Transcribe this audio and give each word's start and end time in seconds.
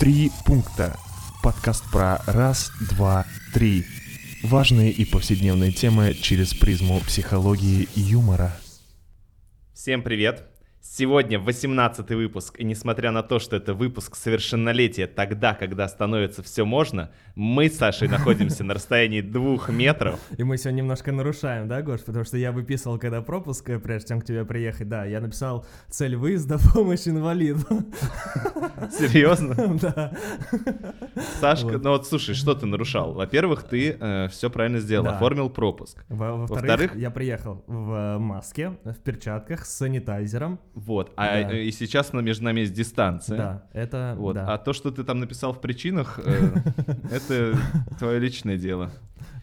Три 0.00 0.32
пункта. 0.46 0.96
Подкаст 1.42 1.84
про 1.92 2.22
раз, 2.26 2.72
два, 2.90 3.26
три. 3.52 3.84
Важные 4.42 4.90
и 4.90 5.04
повседневные 5.04 5.72
темы 5.72 6.14
через 6.14 6.54
призму 6.54 7.00
психологии 7.00 7.86
и 7.94 8.00
юмора. 8.00 8.56
Всем 9.74 10.02
привет! 10.02 10.49
Сегодня 10.82 11.38
18 11.38 12.08
выпуск, 12.10 12.58
и 12.58 12.64
несмотря 12.64 13.10
на 13.10 13.22
то, 13.22 13.38
что 13.38 13.54
это 13.54 13.74
выпуск 13.74 14.16
совершеннолетия 14.16 15.06
тогда, 15.06 15.52
когда 15.52 15.86
становится 15.86 16.42
все 16.42 16.64
можно, 16.64 17.10
мы 17.34 17.68
с 17.68 17.76
Сашей 17.76 18.08
находимся 18.08 18.64
на 18.64 18.72
расстоянии 18.72 19.20
двух 19.20 19.68
метров. 19.68 20.18
И 20.38 20.42
мы 20.42 20.56
сегодня 20.56 20.78
немножко 20.78 21.12
нарушаем, 21.12 21.68
да, 21.68 21.82
Гош? 21.82 22.00
Потому 22.00 22.24
что 22.24 22.38
я 22.38 22.50
выписывал, 22.50 22.98
когда 22.98 23.20
пропуск, 23.20 23.68
э, 23.68 23.78
прежде 23.78 24.08
чем 24.08 24.20
к 24.22 24.24
тебе 24.24 24.46
приехать, 24.46 24.88
да, 24.88 25.04
я 25.04 25.20
написал 25.20 25.66
цель 25.90 26.16
выезда 26.16 26.56
помощь 26.74 27.06
инвалиду. 27.06 27.60
Серьезно? 28.90 29.54
Да. 29.82 30.12
Сашка, 31.40 31.76
ну 31.78 31.90
вот 31.90 32.06
слушай, 32.06 32.34
что 32.34 32.54
ты 32.54 32.64
нарушал? 32.64 33.12
Во-первых, 33.12 33.64
ты 33.64 34.28
все 34.30 34.48
правильно 34.48 34.78
сделал, 34.80 35.06
оформил 35.08 35.50
пропуск. 35.50 36.02
Во- 36.08 36.36
Во-вторых- 36.36 36.48
Во-вторых, 36.70 36.96
я 36.96 37.10
приехал 37.10 37.62
в 37.66 38.16
маске, 38.18 38.78
в 38.84 38.94
перчатках, 38.94 39.66
с 39.66 39.76
санитайзером. 39.76 40.58
Вот, 40.74 41.12
а 41.16 41.26
Да. 41.26 41.52
э, 41.52 41.64
и 41.64 41.72
сейчас 41.72 42.12
на- 42.12 42.20
между 42.20 42.44
нами 42.44 42.60
есть 42.60 42.72
дистанция. 42.72 43.36
Да, 43.36 43.62
это, 43.72 44.14
Вот. 44.16 44.34
да. 44.34 44.46
А 44.54 44.58
то, 44.58 44.72
что 44.72 44.90
ты 44.90 45.02
там 45.04 45.18
написал 45.20 45.52
в 45.52 45.60
причинах, 45.60 46.20
э, 46.24 46.52
это 47.12 47.56
твое 47.98 48.18
личное 48.20 48.56
дело. 48.56 48.90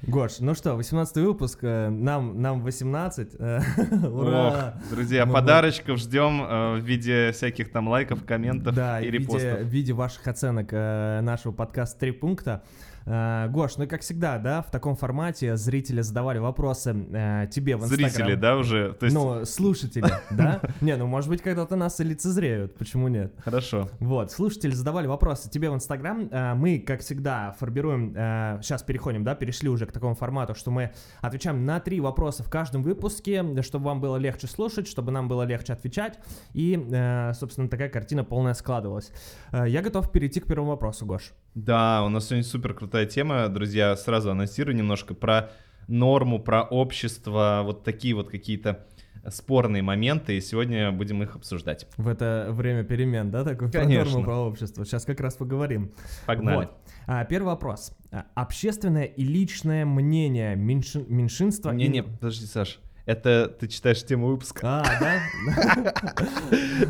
Гош, 0.03 0.39
ну 0.39 0.53
что, 0.55 0.75
18 0.75 1.17
выпуск, 1.17 1.59
э, 1.63 1.89
нам, 1.89 2.41
нам 2.41 2.61
18, 2.61 3.35
э, 3.39 3.59
ура! 4.07 4.73
Ох, 4.77 4.89
друзья, 4.89 5.25
Мы 5.25 5.33
подарочков 5.33 5.97
ждем 5.99 6.41
э, 6.43 6.75
в 6.75 6.85
виде 6.85 7.31
всяких 7.33 7.71
там 7.71 7.87
лайков, 7.87 8.23
комментов 8.23 8.73
Да, 8.75 9.01
и 9.01 9.09
репостов. 9.11 9.59
в 9.61 9.67
виде 9.67 9.93
ваших 9.93 10.27
оценок 10.27 10.71
нашего 10.71 11.51
подкаста 11.51 11.99
«Три 11.99 12.11
пункта». 12.11 12.63
Э, 13.07 13.47
Гош, 13.49 13.77
ну 13.77 13.85
и 13.85 13.87
как 13.87 14.01
всегда, 14.01 14.37
да, 14.37 14.61
в 14.61 14.69
таком 14.69 14.95
формате 14.97 15.55
зрители 15.55 16.01
задавали 16.01 16.39
вопросы 16.39 16.93
э, 17.13 17.47
тебе 17.49 17.77
в 17.77 17.83
Инстаграм. 17.85 18.09
Зрители, 18.09 18.35
да, 18.35 18.57
уже? 18.57 18.93
То 18.99 19.05
есть, 19.05 19.15
Ну, 19.15 19.45
слушатели, 19.45 20.05
да? 20.29 20.61
Не, 20.81 20.97
ну, 20.97 21.07
может 21.07 21.29
быть, 21.29 21.41
когда-то 21.41 21.77
нас 21.77 21.99
и 22.01 22.03
лицезреют, 22.03 22.75
почему 22.77 23.07
нет? 23.07 23.33
хорошо. 23.43 23.89
Вот, 23.99 24.31
слушатели 24.31 24.71
задавали 24.71 25.07
вопросы 25.07 25.49
тебе 25.49 25.69
в 25.69 25.73
Инстаграм. 25.73 26.27
Э, 26.29 26.53
Мы, 26.53 26.79
как 26.79 26.99
всегда, 26.99 27.55
формируем, 27.57 28.13
сейчас 28.61 28.83
переходим, 28.83 29.23
да, 29.23 29.35
перешли 29.35 29.69
уже 29.69 29.85
к 29.85 29.91
такому 29.93 30.15
формату, 30.15 30.53
что 30.53 30.69
мы 30.71 30.91
отвечаем 31.21 31.65
на 31.65 31.79
три 31.79 32.01
вопроса 32.01 32.43
в 32.43 32.49
каждом 32.49 32.83
выпуске, 32.83 33.61
чтобы 33.61 33.85
вам 33.85 34.01
было 34.01 34.17
легче 34.17 34.47
слушать, 34.47 34.87
чтобы 34.87 35.11
нам 35.11 35.27
было 35.29 35.43
легче 35.43 35.73
отвечать, 35.73 36.19
и, 36.53 36.77
э, 36.91 37.31
собственно, 37.33 37.69
такая 37.69 37.89
картина 37.89 38.23
полная 38.25 38.53
складывалась. 38.53 39.11
Э, 39.53 39.65
Я 39.67 39.81
готов 39.81 40.11
перейти 40.11 40.39
к 40.41 40.45
первому 40.47 40.71
вопросу, 40.71 41.05
Гош. 41.05 41.33
Да, 41.55 42.03
у 42.05 42.09
нас 42.09 42.27
сегодня 42.27 42.43
супер 42.43 42.73
крутая 42.73 43.05
тема, 43.05 43.47
друзья. 43.49 43.95
Сразу 43.95 44.29
анонсирую 44.31 44.75
немножко 44.75 45.13
про 45.15 45.49
норму, 45.87 46.39
про 46.39 46.63
общество, 46.63 47.61
вот 47.63 47.83
такие 47.83 48.13
вот 48.13 48.29
какие-то 48.29 48.85
спорные 49.29 49.81
моменты, 49.81 50.37
и 50.37 50.41
сегодня 50.41 50.91
будем 50.91 51.21
их 51.23 51.35
обсуждать. 51.35 51.87
В 51.97 52.07
это 52.07 52.47
время 52.51 52.83
перемен, 52.83 53.29
да, 53.31 53.43
такой 53.43 53.69
про 53.69 53.81
Конечно. 53.81 54.11
норму, 54.11 54.25
про 54.25 54.37
общество. 54.37 54.85
Сейчас 54.85 55.03
как 55.05 55.19
раз 55.19 55.35
поговорим. 55.35 55.91
Погнали. 56.25 56.55
Вот. 56.57 56.77
А, 57.07 57.25
первый 57.25 57.47
вопрос. 57.47 57.91
А, 58.11 58.25
Общественное 58.35 59.03
и 59.05 59.23
личное 59.23 59.85
мнение 59.85 60.55
меньшин- 60.55 61.07
меньшинства... 61.09 61.71
и- 61.73 61.75
Не-не, 61.75 62.03
подожди, 62.03 62.45
Саш. 62.45 62.79
Это 63.07 63.47
ты 63.47 63.69
читаешь 63.69 64.03
тему 64.03 64.27
выпуска. 64.27 64.81
А, 64.81 64.99
да? 64.99 65.93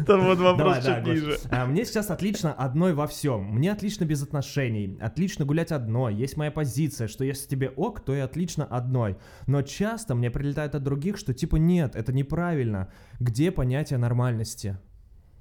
Там 0.07 0.25
вот 0.25 0.39
вопрос 0.39 0.83
чуть 0.83 1.05
ниже. 1.05 1.37
А, 1.51 1.67
Мне 1.67 1.85
сейчас 1.85 2.09
отлично 2.09 2.51
одной 2.53 2.95
во 2.95 3.05
всем. 3.05 3.43
Мне 3.43 3.71
отлично 3.71 4.03
без 4.03 4.23
отношений. 4.23 4.97
Отлично 4.99 5.45
гулять 5.45 5.71
одной. 5.71 6.15
Есть 6.15 6.35
моя 6.35 6.49
позиция, 6.49 7.07
что 7.07 7.23
если 7.23 7.47
тебе 7.47 7.69
ок, 7.69 8.03
то 8.03 8.15
и 8.15 8.19
отлично 8.19 8.65
одной. 8.65 9.17
Но 9.45 9.61
часто 9.61 10.15
мне 10.15 10.31
прилетает 10.31 10.73
от 10.73 10.81
других, 10.81 11.17
что 11.17 11.35
типа 11.35 11.57
нет, 11.57 11.95
это 11.95 12.11
неправильно. 12.11 12.91
Где 13.19 13.51
понятие 13.51 13.99
нормальности? 13.99 14.79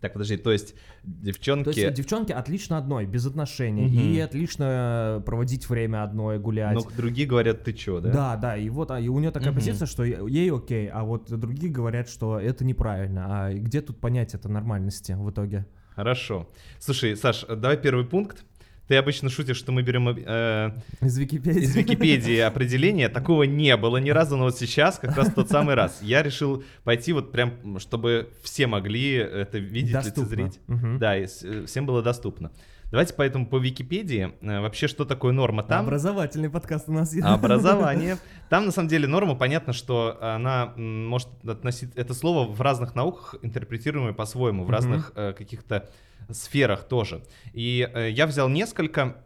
Так, 0.01 0.13
подожди, 0.13 0.37
то 0.37 0.53
есть 0.53 0.75
девчонки... 1.05 1.65
То 1.65 1.71
есть 1.71 1.95
девчонки 1.95 2.33
отлично 2.33 2.77
одной, 2.77 3.07
без 3.07 3.27
отношений. 3.27 3.87
Мгм. 3.87 3.99
И 3.99 4.19
отлично 4.21 5.23
проводить 5.25 5.69
время 5.69 6.03
одной, 6.03 6.39
гулять. 6.39 6.75
Ну, 6.75 6.87
другие 6.97 7.27
говорят, 7.27 7.65
ты 7.65 7.73
чё, 7.73 8.01
да? 8.01 8.13
Да, 8.13 8.37
да, 8.37 8.57
и 8.57 8.69
вот 8.69 8.91
а, 8.91 9.01
и 9.01 9.09
у 9.09 9.19
нее 9.19 9.31
такая 9.31 9.51
Мгм. 9.51 9.57
позиция, 9.57 9.87
что 9.87 10.05
ей 10.05 10.53
окей, 10.53 10.89
а 10.89 11.05
вот 11.05 11.31
другие 11.31 11.73
говорят, 11.73 12.09
что 12.09 12.39
это 12.39 12.65
неправильно. 12.65 13.27
А 13.29 13.53
где 13.53 13.81
тут 13.81 13.99
понятие 13.99 14.39
это 14.39 14.49
нормальности 14.49 15.13
в 15.13 15.31
итоге? 15.31 15.67
Хорошо. 15.95 16.47
Слушай, 16.79 17.17
Саш, 17.17 17.47
давай 17.49 17.79
первый 17.79 18.05
пункт. 18.05 18.45
Ты 18.89 18.97
обычно 18.97 19.29
шутишь, 19.31 19.57
что 19.57 19.73
мы 19.73 19.83
берем 19.83 20.09
э, 20.09 20.71
Из 21.01 21.19
Википедии. 21.19 21.61
из 21.63 21.75
Википедии 21.75 22.39
определение. 22.39 23.09
Такого 23.09 23.43
не 23.43 23.77
было 23.77 23.97
ни 23.97 24.11
разу, 24.11 24.37
но 24.37 24.45
вот 24.45 24.57
сейчас 24.57 24.99
как 24.99 25.17
раз 25.17 25.33
тот 25.35 25.49
самый 25.51 25.75
раз. 25.75 25.99
Я 26.03 26.23
решил 26.23 26.63
пойти 26.85 27.13
вот 27.13 27.33
прям, 27.33 27.79
чтобы 27.81 28.31
все 28.43 28.67
могли 28.69 29.15
это 29.15 29.59
видеть, 29.59 29.93
Доступно. 29.93 30.21
лицезреть. 30.21 30.61
Мгм. 30.69 30.99
Да, 30.99 31.17
и 31.19 31.27
э, 31.43 31.65
всем 31.67 31.85
было 31.87 32.01
доступно. 32.03 32.53
Давайте 32.91 33.15
поэтому 33.15 33.47
по 33.47 33.59
Википедии 33.59 34.33
э, 34.41 34.61
вообще, 34.61 34.87
что 34.87 35.05
такое 35.05 35.33
норма 35.33 35.65
там. 35.65 35.85
Образовательный 35.85 36.49
подкаст 36.49 36.89
у 36.89 36.93
нас 36.93 37.13
есть. 37.13 37.27
Образование. 37.27 38.17
Там 38.49 38.67
на 38.67 38.71
самом 38.71 38.89
деле 38.89 39.09
норма, 39.09 39.35
понятно, 39.35 39.73
что 39.73 40.19
она 40.21 40.73
может 40.77 41.29
относить 41.45 41.93
это 41.97 42.15
слово 42.15 42.47
в 42.49 42.61
разных 42.61 42.95
науках 42.95 43.35
интерпретируемое 43.43 44.13
по-своему, 44.13 44.65
в 44.65 44.71
разных 44.71 45.11
э, 45.17 45.33
каких-то 45.33 45.89
сферах 46.31 46.85
тоже. 46.85 47.25
И 47.53 47.89
э, 47.93 48.11
я 48.11 48.27
взял 48.27 48.49
несколько. 48.49 49.17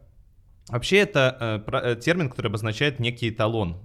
Вообще 0.69 0.97
это 0.97 1.63
э, 1.67 1.95
термин, 2.01 2.29
который 2.29 2.47
обозначает 2.47 2.99
некий 2.99 3.29
эталон, 3.29 3.77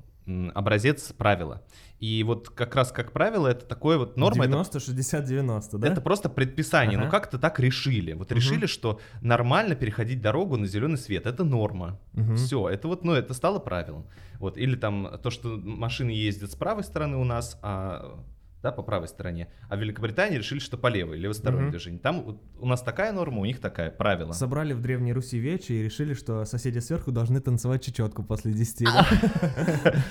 образец 0.55 1.13
правила. 1.13 1.63
И 1.99 2.23
вот 2.25 2.51
как 2.51 2.75
раз 2.75 2.93
как 2.93 3.13
правило 3.13 3.47
это 3.49 3.65
такое 3.65 3.97
вот 3.97 4.17
норма. 4.17 4.45
это 4.45 4.53
90, 4.53 4.81
60, 4.81 5.25
90, 5.25 5.79
да? 5.79 5.89
это 5.89 6.01
просто 6.01 6.29
предписание. 6.29 6.99
Ну 6.99 7.05
Ага. 7.05 7.13
как-то 7.13 7.39
так 7.39 7.59
решили. 7.61 8.13
Вот 8.13 8.29
Мгм. 8.31 8.37
решили, 8.37 8.67
что 8.67 9.01
нормально 9.23 9.75
переходить 9.77 10.21
дорогу 10.21 10.57
на 10.57 10.67
зеленый 10.67 10.99
свет. 10.99 11.27
Это 11.27 11.45
норма. 11.45 11.99
Мгм. 12.13 12.37
Все, 12.37 12.69
это 12.69 12.89
вот, 12.89 13.05
ну, 13.05 13.13
это 13.13 13.33
стало 13.35 13.59
правилом. 13.61 14.07
Вот, 14.39 14.59
или 14.59 14.77
там 14.77 15.19
то, 15.23 15.31
что 15.31 15.49
машины 15.57 16.11
ездят 16.11 16.51
с 16.51 16.55
правой 16.57 16.83
стороны 16.85 17.17
у 17.17 17.25
нас, 17.25 17.59
а, 17.63 18.19
да, 18.67 18.73
по 18.73 18.83
правой 18.83 19.07
стороне, 19.07 19.47
а 19.69 19.77
в 19.77 19.81
Великобритании 19.81 20.39
решили, 20.39 20.59
что 20.59 20.77
по 20.77 20.89
левой, 20.89 21.19
левостороннее 21.19 21.67
Мгм. 21.67 21.71
движение. 21.71 22.01
Там 22.01 22.23
вот 22.23 22.43
у 22.59 22.67
нас 22.67 22.83
такая 22.83 23.13
норма, 23.13 23.41
у 23.41 23.45
них 23.45 23.61
такая, 23.61 23.91
правило. 23.93 24.33
Собрали 24.33 24.73
в 24.73 24.81
Древней 24.81 25.13
Руси 25.13 25.39
вечи 25.39 25.71
и 25.71 25.83
решили, 25.85 26.15
что 26.15 26.45
соседи 26.45 26.81
сверху 26.81 27.13
должны 27.13 27.41
танцевать 27.41 27.85
чечетку 27.85 28.25
после 28.25 28.53
10. 28.53 28.89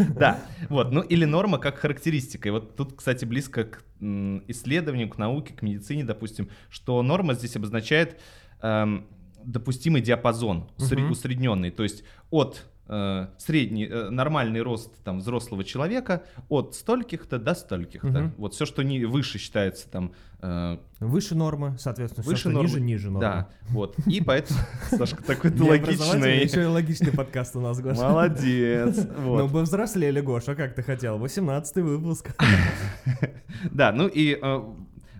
да? 0.17 0.39
Вот, 0.69 0.93
ну 0.93 1.01
или 1.01 1.25
норма 1.25 1.57
как 1.57 1.79
характеристика. 1.79 2.47
И 2.47 2.51
вот 2.51 2.77
тут, 2.77 2.95
кстати, 2.95 3.25
близко 3.25 3.65
к 3.65 3.83
исследованию, 4.47 5.09
к 5.09 5.17
науке, 5.17 5.53
к 5.53 5.61
медицине, 5.61 6.05
допустим, 6.05 6.49
что 6.69 7.01
норма 7.01 7.33
здесь 7.33 7.57
обозначает 7.57 8.21
эм, 8.61 9.05
допустимый 9.43 10.01
диапазон, 10.01 10.69
усредненный, 10.77 11.71
то 11.71 11.83
есть 11.83 12.03
от 12.29 12.65
средний, 13.39 13.85
э, 13.87 14.09
нормальный 14.09 14.61
рост 14.61 14.91
там 15.03 15.19
взрослого 15.19 15.63
человека 15.63 16.23
от 16.49 16.75
стольких-то 16.75 17.39
до 17.39 17.55
стольких-то. 17.55 18.07
Мгм. 18.07 18.33
Вот 18.37 18.53
все, 18.53 18.65
что 18.65 18.83
не 18.83 19.05
выше 19.05 19.39
считается 19.39 19.89
там 19.89 20.13
э, 20.41 20.77
Выше 20.99 21.35
нормы, 21.35 21.75
соответственно, 21.79 22.21
все, 22.21 22.31
выше 22.31 22.41
что 22.41 22.49
нормы. 22.51 22.69
ниже, 22.69 22.81
ниже 22.81 23.07
нормы. 23.11 23.19
Да, 23.21 23.49
вот. 23.69 23.95
И 24.05 24.21
поэтому, 24.21 24.59
Сашка, 24.91 25.23
такой 25.23 25.51
ты 25.51 25.63
логичный. 25.63 26.43
еще 26.43 26.61
и 26.61 26.65
логичный 26.65 27.11
подкаст 27.11 27.55
у 27.55 27.61
нас, 27.61 27.79
Гоша. 27.79 28.01
Молодец. 28.01 29.07
Ну, 29.17 29.47
бы 29.47 29.61
взрослели, 29.63 30.21
Гоша, 30.21 30.55
как 30.55 30.75
ты 30.75 30.83
хотел? 30.83 31.17
18 31.17 31.75
выпуск. 31.77 32.35
Да, 33.71 33.91
ну 33.91 34.07
и 34.07 34.37
э, 34.39 34.61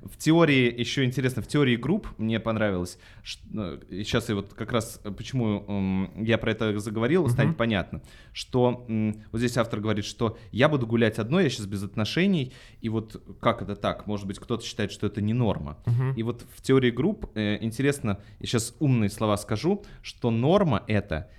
в 0.05 0.17
теории, 0.17 0.73
еще 0.79 1.03
интересно, 1.03 1.41
в 1.41 1.47
теории 1.47 1.75
групп 1.75 2.07
мне 2.17 2.39
понравилось, 2.39 2.99
сейчас 3.23 4.29
я 4.29 4.35
вот 4.35 4.53
как 4.53 4.71
раз, 4.71 5.01
э, 5.03 5.11
почему 5.11 5.65
м, 5.67 6.23
я 6.23 6.37
про 6.37 6.51
это 6.51 6.77
заговорил, 6.79 7.27
станет 7.29 7.57
понятно, 7.57 8.01
что 8.31 8.85
вот 8.87 9.39
здесь 9.39 9.57
автор 9.57 9.79
говорит, 9.79 10.05
что 10.05 10.37
я 10.51 10.69
буду 10.69 10.85
гулять 10.85 11.17
одной, 11.17 11.43
я 11.45 11.49
сейчас 11.49 11.65
без 11.65 11.83
отношений, 11.83 12.53
и 12.81 12.89
вот 12.89 13.21
как 13.39 13.61
это 13.63 13.75
так, 13.75 14.05
может 14.05 14.27
быть, 14.27 14.39
кто-то 14.39 14.63
считает, 14.63 14.91
что 14.91 15.07
это 15.07 15.21
не 15.21 15.33
норма. 15.33 15.77
Мгм. 15.85 16.13
И 16.13 16.23
вот 16.23 16.45
в 16.55 16.61
теории 16.61 16.91
групп 16.91 17.31
э, 17.35 17.57
интересно, 17.61 18.19
я 18.39 18.45
сейчас 18.47 18.75
умные 18.79 19.09
слова 19.09 19.37
скажу, 19.37 19.83
что 20.03 20.29
норма 20.29 20.83
это, 20.87 21.29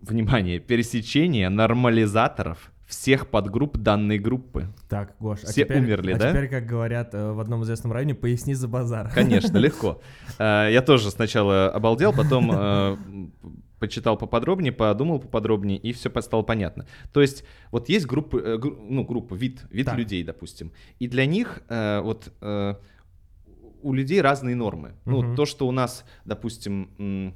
внимание, 0.00 0.58
пересечение 0.58 1.48
нормализаторов 1.48 2.72
всех 2.90 3.28
подгрупп 3.28 3.76
данной 3.78 4.18
группы. 4.18 4.66
Так, 4.88 5.14
Гош, 5.20 5.40
а 5.44 5.46
Все 5.46 5.64
теперь, 5.64 5.78
умерли, 5.78 6.12
а 6.12 6.18
да? 6.18 6.30
теперь, 6.30 6.48
как 6.48 6.66
говорят 6.66 7.14
э, 7.14 7.32
в 7.32 7.40
одном 7.40 7.62
известном 7.62 7.92
районе, 7.92 8.14
поясни 8.14 8.54
за 8.54 8.68
базар. 8.68 9.10
Конечно, 9.14 9.56
легко. 9.58 10.00
Э, 10.38 10.68
Я 10.70 10.82
тоже 10.82 11.10
сначала 11.10 11.70
обалдел, 11.70 12.12
потом 12.12 12.50
э, 12.52 12.96
почитал 13.78 14.16
поподробнее, 14.18 14.72
подумал 14.72 15.20
поподробнее, 15.20 15.78
и 15.78 15.92
все 15.92 16.10
стало 16.20 16.42
понятно. 16.42 16.86
То 17.12 17.20
есть 17.22 17.44
вот 17.70 17.88
есть 17.88 18.06
группы, 18.06 18.58
гру- 18.60 18.76
ну, 18.88 19.04
группа, 19.04 19.34
вид, 19.34 19.62
вид 19.70 19.86
Так. 19.86 19.96
людей, 19.96 20.22
допустим, 20.24 20.72
и 20.98 21.06
для 21.08 21.26
них 21.26 21.62
вот 21.70 22.32
у 23.82 23.92
людей 23.94 24.20
разные 24.20 24.54
нормы. 24.56 24.92
Ну, 25.06 25.22
Мгм. 25.22 25.36
то, 25.36 25.46
что 25.46 25.66
у 25.66 25.72
нас, 25.72 26.04
допустим, 26.26 27.34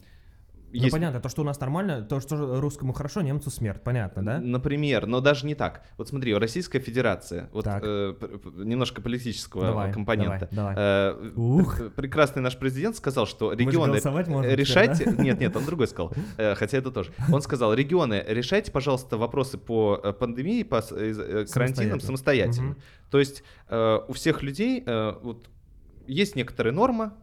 Ну, 0.75 0.83
есть 0.83 0.93
понятно, 0.93 1.21
то, 1.21 1.29
что 1.29 1.43
у 1.43 1.45
нас 1.45 1.61
нормально, 1.61 2.03
то, 2.03 2.19
что 2.21 2.61
русскому 2.61 2.93
хорошо, 2.93 3.23
немцу 3.23 3.49
смерть, 3.51 3.83
понятно, 3.85 4.25
да? 4.25 4.41
Например, 4.41 5.07
но 5.07 5.21
даже 5.21 5.47
не 5.47 5.55
так. 5.55 5.83
Вот 5.97 6.09
смотри, 6.09 6.35
Российская 6.35 6.81
Федерация, 6.81 7.49
вот 7.53 7.65
Так. 7.65 7.83
э, 7.87 8.15
немножко 8.57 9.01
политического 9.01 9.67
Давай, 9.67 9.93
компонента. 9.93 10.49
давай, 10.51 10.75
давай. 10.75 10.75
Э, 10.77 11.31
Ух. 11.37 11.77
пр- 11.79 11.91
Прекрасный 11.91 12.43
наш 12.43 12.57
президент 12.59 12.97
сказал, 12.97 13.27
что 13.27 13.53
регионы 13.53 14.01
теперь, 14.01 14.55
решайте. 14.57 15.05
да? 15.11 15.23
Нет, 15.23 15.39
нет, 15.41 15.55
он 15.57 15.65
другой 15.65 15.87
сказал. 15.87 16.13
Э, 16.39 16.55
Хотя 16.57 16.79
это 16.79 16.91
тоже. 16.91 17.13
Он 17.33 17.41
сказал: 17.41 17.73
регионы, 17.73 18.25
решайте, 18.27 18.73
пожалуйста, 18.73 19.17
вопросы 19.17 19.59
по 19.59 20.01
э, 20.03 20.13
пандемии, 20.13 20.65
по 20.65 20.77
э, 20.91 21.45
карантинам 21.53 22.01
Самостоятельно. 22.01 22.01
самостоятельно. 22.01 22.67
Мгм. 22.71 22.77
То 23.11 23.19
есть 23.21 23.45
э, 23.69 23.99
у 24.09 24.13
всех 24.13 24.43
людей 24.43 24.83
э, 24.85 25.13
вот 25.23 25.49
есть 26.07 26.37
некоторая 26.37 26.75
норма, 26.75 27.15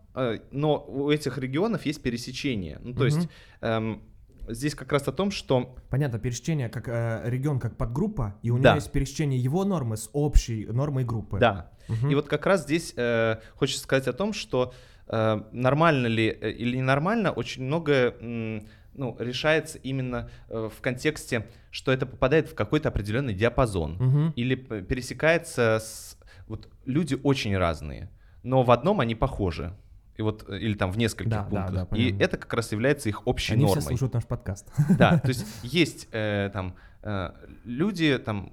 но 0.52 0.84
у 0.88 1.10
этих 1.12 1.38
регионов 1.38 1.86
есть 1.86 2.02
пересечение. 2.02 2.80
Ну, 2.84 2.94
то 2.94 3.04
Мгм. 3.04 3.06
есть 3.06 3.30
эм, 3.62 4.02
здесь 4.50 4.75
как 4.75 4.92
раз 4.92 5.08
о 5.08 5.12
том, 5.12 5.31
что 5.31 5.75
Понятно, 5.90 6.19
пересечение 6.19 6.69
как 6.69 6.88
э, 6.88 7.22
регион 7.25 7.60
как 7.60 7.78
подгруппа, 7.78 8.36
и 8.42 8.50
у 8.50 8.56
него 8.56 8.63
Да. 8.63 8.75
есть 8.75 8.92
пересечение 8.92 9.40
его 9.40 9.63
нормы 9.66 9.98
с 9.98 10.10
общей 10.13 10.66
нормой 10.66 11.04
группы. 11.06 11.40
да, 11.40 11.72
Мгм. 11.88 12.10
И 12.10 12.16
вот 12.16 12.28
как 12.28 12.46
раз 12.46 12.63
здесь 12.63 12.94
э, 12.96 13.38
хочется 13.56 13.84
сказать 13.84 14.08
о 14.08 14.13
том, 14.13 14.34
что 14.34 14.74
э, 15.08 15.42
нормально 15.52 16.08
ли 16.08 16.28
э, 16.30 16.52
или 16.52 16.78
ненормально 16.78 17.31
очень 17.31 17.63
многое 17.63 18.12
м, 18.22 18.68
ну, 18.94 19.16
решается 19.19 19.78
именно 19.78 20.30
э, 20.50 20.69
в 20.74 20.81
контексте, 20.81 21.48
что 21.69 21.92
это 21.92 22.06
попадает 22.06 22.48
в 22.50 22.56
какой-то 22.56 22.90
определенный 22.90 23.34
диапазон 23.34 23.94
Мгм. 24.00 24.34
или 24.36 24.56
пересекается 24.56 25.80
с... 25.81 26.18
Вот 26.48 26.68
люди 26.86 27.18
очень 27.24 27.58
разные, 27.58 28.10
но 28.44 28.63
в 28.63 28.72
одном 28.72 29.00
они 29.00 29.16
похожи. 29.16 29.74
И 30.22 30.24
вот, 30.24 30.48
э, 30.48 30.60
или 30.60 30.76
там 30.76 30.92
в 30.92 30.98
нескольких 31.00 31.32
Да, 31.32 31.44
да, 31.44 31.50
пунктах. 31.50 31.74
да, 31.90 31.98
и 31.98 32.04
понятно. 32.06 32.24
это 32.24 32.38
как 32.38 32.54
раз 32.54 32.72
является 32.72 33.10
их 33.10 33.26
общей 33.26 33.54
Они 33.54 33.64
нормой. 33.66 33.82
слушают 33.82 34.14
наш 34.14 34.26
подкаст. 34.28 34.72
Да, 35.00 35.18
то 35.18 35.28
есть 35.30 35.48
есть 35.64 36.08
э, 36.12 36.52
там 36.54 36.76
э, 37.02 37.32
люди 37.66 38.20
там 38.20 38.52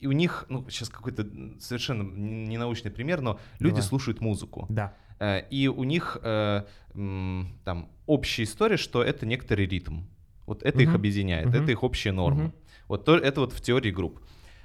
и 0.00 0.08
у 0.08 0.12
них, 0.12 0.46
ну 0.48 0.68
сейчас 0.68 0.88
какой-то 0.88 1.24
совершенно 1.60 2.02
ненаучный 2.02 2.90
пример, 2.90 3.20
но 3.20 3.38
люди 3.60 3.76
Давай. 3.76 3.82
слушают 3.88 4.20
музыку, 4.20 4.66
Да. 4.68 4.92
Э, 5.20 5.42
и 5.50 5.68
у 5.68 5.84
них 5.84 6.18
э, 6.20 6.64
м, 6.94 7.56
там 7.64 7.88
общая 8.06 8.42
история, 8.42 8.76
что 8.76 9.00
это 9.04 9.24
некоторый 9.24 9.66
ритм. 9.66 10.00
Вот 10.46 10.64
это 10.64 10.80
их 10.82 10.88
Мгм. 10.88 10.96
объединяет, 10.96 11.46
Мгм. 11.46 11.62
это 11.62 11.70
их 11.70 11.84
общая 11.84 12.10
норма. 12.10 12.42
Мгм. 12.42 12.54
Вот 12.88 13.04
то, 13.04 13.16
это 13.16 13.40
вот 13.40 13.52
в 13.52 13.60
теории 13.60 13.92
групп. 13.92 14.18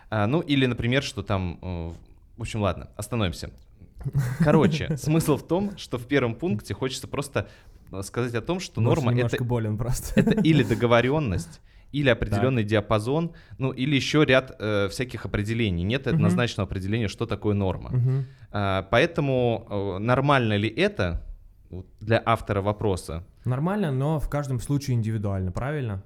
А, 0.09 0.25
ну 0.25 0.39
или, 0.41 0.65
например, 0.65 1.03
что 1.03 1.21
там, 1.21 1.59
э, 1.61 1.91
в 2.37 2.41
общем, 2.41 2.61
ладно, 2.61 2.89
остановимся. 2.97 3.51
Короче, 4.39 4.97
смысл 4.97 5.37
в 5.37 5.47
том, 5.47 5.77
что 5.77 5.97
в 5.97 6.05
первом 6.05 6.35
пункте 6.35 6.73
хочется 6.73 7.07
просто 7.07 7.47
э, 7.91 8.01
сказать 8.03 8.35
о 8.35 8.41
том, 8.41 8.59
что 8.59 8.81
норма 8.81 9.13
это 9.13 9.43
болен 9.43 9.77
просто. 9.77 10.19
это 10.19 10.41
или 10.41 10.63
договоренность, 10.69 11.61
или 11.91 12.09
определенный 12.09 12.63
диапазон, 12.63 13.33
ну 13.57 13.71
или 13.71 13.95
еще 13.95 14.23
ряд 14.25 14.55
э, 14.59 14.87
всяких 14.89 15.25
определений. 15.25 15.83
Нет 15.83 16.05
Мгм. 16.05 16.15
однозначного 16.15 16.67
определения, 16.67 17.07
что 17.07 17.25
такое 17.25 17.55
норма. 17.55 17.89
Мгм. 17.91 18.25
А, 18.51 18.83
поэтому 18.83 19.67
э, 19.69 19.97
нормально 19.99 20.55
ли 20.57 20.69
это 20.69 21.23
для 21.99 22.21
автора 22.25 22.61
вопроса? 22.61 23.23
Нормально, 23.45 23.91
но 23.91 24.19
в 24.19 24.29
каждом 24.29 24.59
случае 24.59 24.95
индивидуально, 24.95 25.51
правильно? 25.51 26.03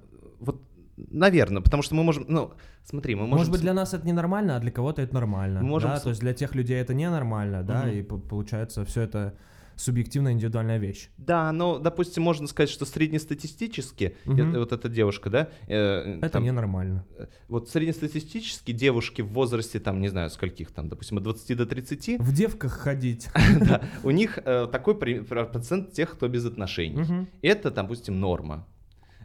Наверное, 0.96 1.62
потому 1.62 1.82
что 1.82 1.94
мы 1.94 2.02
можем, 2.04 2.24
ну, 2.28 2.52
смотри, 2.84 3.14
мы 3.14 3.22
можем... 3.22 3.36
Может 3.38 3.52
быть, 3.52 3.60
для 3.62 3.74
нас 3.74 3.94
это 3.94 4.06
ненормально, 4.06 4.56
а 4.56 4.60
для 4.60 4.70
кого-то 4.70 5.02
это 5.02 5.14
нормально. 5.14 5.60
Мы 5.60 5.68
можем 5.68 5.90
да? 5.90 6.00
То 6.00 6.10
есть 6.10 6.20
для 6.20 6.32
тех 6.34 6.54
людей 6.54 6.76
это 6.80 6.94
ненормально, 6.94 7.62
да, 7.62 7.82
Мгм. 7.82 7.90
и 7.90 8.02
по- 8.02 8.18
получается 8.18 8.84
все 8.84 9.02
это 9.02 9.34
субъективная 9.76 10.32
индивидуальная 10.32 10.78
вещь. 10.78 11.08
Да, 11.16 11.50
но, 11.50 11.80
допустим, 11.80 12.22
можно 12.22 12.46
сказать, 12.46 12.70
что 12.70 12.84
среднестатистически, 12.86 14.16
э, 14.24 14.58
вот 14.58 14.72
эта 14.72 14.88
девушка, 14.88 15.30
да, 15.30 15.48
э, 15.66 16.18
Это 16.18 16.28
там, 16.28 16.44
ненормально. 16.44 17.04
э, 17.18 17.26
вот 17.48 17.68
среднестатистически 17.68 18.72
девушки 18.72 19.22
в 19.22 19.28
возрасте, 19.32 19.80
там, 19.80 20.00
не 20.00 20.06
знаю, 20.08 20.30
скольких 20.30 20.70
там, 20.70 20.88
допустим, 20.88 21.16
от 21.18 21.24
20 21.24 21.56
до 21.56 21.66
30, 21.66 22.18
В 22.20 22.32
девках 22.32 22.72
ходить. 22.72 23.28
да, 23.68 23.82
у 24.04 24.10
них 24.10 24.38
э, 24.44 24.68
такой 24.70 24.94
процент 24.94 25.92
тех, 25.92 26.12
кто 26.12 26.28
без 26.28 26.44
отношений. 26.46 27.26
Это, 27.42 27.70
допустим, 27.72 28.20
норма. 28.20 28.66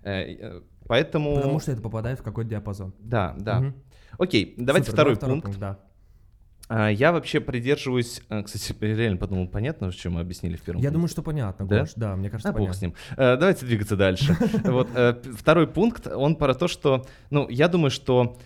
Э, 0.04 0.22
э, 0.34 0.62
Поэтому... 0.88 1.36
Потому 1.36 1.60
что 1.60 1.72
это 1.72 1.82
попадает 1.82 2.20
в 2.20 2.24
какой-то 2.24 2.50
диапазон. 2.50 2.94
Да, 3.00 3.36
да. 3.38 3.60
Мгм. 3.60 3.76
Окей, 4.18 4.56
давайте 4.58 4.88
Супер, 4.92 4.96
второй 4.96 5.16
давай 5.18 5.42
пункт. 5.42 5.60
да. 5.60 5.80
А, 6.68 6.90
Я 6.90 7.12
вообще 7.12 7.40
придерживаюсь... 7.40 8.22
э, 8.30 8.44
Кстати, 8.44 8.76
реально 8.80 9.18
подумал, 9.18 9.48
понятно, 9.48 9.92
что 9.92 10.10
мы 10.10 10.22
объяснили 10.22 10.56
в 10.56 10.62
первом 10.62 10.82
Я 10.82 10.90
пункте? 10.90 10.94
думаю, 10.94 11.08
что 11.10 11.22
понятно, 11.24 11.68
Да? 11.68 11.80
Гош, 11.82 11.94
да, 11.96 12.16
мне 12.16 12.30
кажется, 12.30 12.50
А, 12.50 12.52
бог 12.52 12.60
понятно. 12.60 12.78
с 12.78 12.82
ним. 12.82 12.94
Давайте 13.18 13.66
двигаться 13.66 13.96
дальше. 13.96 14.36
Вот 14.66 14.90
второй 15.38 15.68
пункт, 15.68 16.08
он 16.08 16.36
про 16.36 16.54
то, 16.54 16.68
что, 16.68 17.06
ну, 17.30 17.48
я 17.50 17.68
думаю, 17.68 17.92
что 17.92 18.38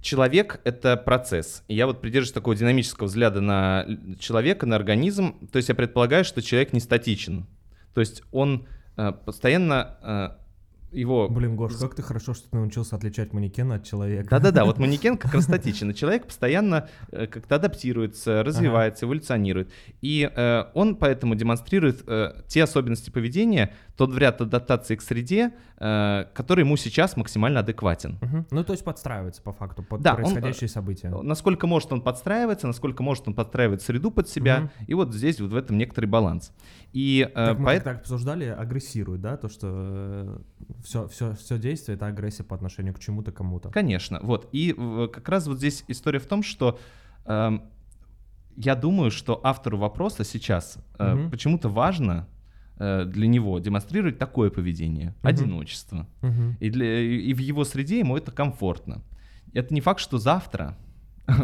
человек— 0.00 0.60
это 0.64 0.96
процесс. 0.96 1.64
И 1.68 1.74
я 1.74 1.86
вот 1.86 2.00
придерживаюсь 2.00 2.32
такого 2.32 2.54
динамического 2.56 3.06
взгляда 3.06 3.40
на 3.40 3.86
человека, 4.18 4.66
на 4.66 4.76
организм. 4.76 5.34
То 5.48 5.56
есть 5.56 5.68
я 5.68 5.74
предполагаю, 5.74 6.24
что 6.24 6.40
человек 6.42 6.72
не 6.72 6.80
статичен. 6.80 7.46
То 7.94 8.00
есть 8.00 8.22
он 8.30 8.66
постоянно 9.24 9.96
э, 10.02 10.28
его... 10.92 11.28
Блин, 11.28 11.56
Гош, 11.56 11.74
как 11.76 11.94
ты 11.94 12.02
хорошо, 12.02 12.34
что 12.34 12.48
ты 12.50 12.56
научился 12.56 12.96
отличать 12.96 13.32
манекена 13.32 13.76
от 13.76 13.84
человека. 13.84 14.28
Да-да-да, 14.30 14.64
вот 14.64 14.78
манекен 14.78 15.18
как 15.18 15.34
раз 15.34 15.44
статичен, 15.44 15.90
и 15.90 15.94
человек 15.94 16.26
постоянно 16.26 16.88
э, 17.12 17.26
как-то 17.26 17.56
адаптируется, 17.56 18.42
развивается, 18.42 19.04
эволюционирует. 19.04 19.70
И 20.00 20.30
э, 20.34 20.64
он 20.74 20.96
поэтому 20.96 21.34
демонстрирует 21.34 22.02
э, 22.06 22.42
те 22.46 22.62
особенности 22.62 23.10
поведения, 23.10 23.74
тот 23.98 24.16
ряд 24.16 24.40
адаптации 24.40 24.94
к 24.94 25.02
среде, 25.02 25.52
э, 25.76 26.24
который 26.32 26.60
ему 26.60 26.76
сейчас 26.76 27.16
максимально 27.16 27.60
адекватен. 27.60 28.16
Мгм. 28.22 28.46
Ну, 28.52 28.62
то 28.64 28.72
есть 28.72 28.84
подстраивается 28.84 29.42
по 29.42 29.52
факту 29.52 29.82
под 29.82 30.02
Да, 30.02 30.12
он, 30.14 30.20
э, 30.20 30.22
происходящие 30.22 30.68
события. 30.68 31.08
Насколько 31.10 31.66
может 31.66 31.92
он 31.92 32.00
подстраивается, 32.00 32.68
насколько 32.68 33.02
может 33.02 33.26
он 33.26 33.34
подстраивать 33.34 33.82
среду 33.82 34.12
под 34.12 34.28
себя, 34.28 34.60
Мгм. 34.60 34.70
и 34.86 34.94
вот 34.94 35.12
здесь 35.12 35.40
вот 35.40 35.50
в 35.50 35.56
этом 35.56 35.76
некоторый 35.76 36.06
баланс. 36.06 36.52
И 36.92 37.28
э, 37.34 37.54
мы 37.54 37.64
поэт- 37.66 37.82
как-то 37.82 38.00
обсуждали, 38.02 38.44
агрессирует, 38.44 39.20
да, 39.20 39.36
то, 39.36 39.48
что 39.48 40.40
все, 40.84 41.08
все, 41.08 41.34
все 41.34 41.58
действие 41.58 41.96
это 41.96 42.06
агрессия 42.06 42.44
по 42.44 42.54
отношению 42.54 42.94
к 42.94 43.00
чему-то, 43.00 43.32
кому-то. 43.32 43.70
Конечно, 43.70 44.20
вот. 44.22 44.48
И 44.52 44.72
как 45.12 45.28
раз 45.28 45.48
вот 45.48 45.58
здесь 45.58 45.84
история 45.88 46.20
в 46.20 46.26
том, 46.26 46.44
что 46.44 46.78
эм, 47.24 47.62
я 48.56 48.76
думаю, 48.76 49.10
что 49.10 49.40
автору 49.42 49.76
вопроса 49.76 50.22
сейчас 50.22 50.78
э, 50.98 51.28
почему-то 51.30 51.68
важно 51.68 52.28
э, 52.30 52.37
для 52.78 53.26
него 53.26 53.58
демонстрировать 53.58 54.18
такое 54.18 54.50
поведение, 54.50 55.14
одиночество. 55.22 56.06
Мгм. 56.22 56.56
И, 56.60 56.70
для, 56.70 57.00
и 57.00 57.32
в 57.34 57.38
его 57.38 57.64
среде 57.64 57.98
ему 57.98 58.16
это 58.16 58.30
комфортно. 58.30 59.02
Это 59.52 59.74
не 59.74 59.80
факт, 59.80 60.00
что 60.00 60.18
завтра 60.18 60.76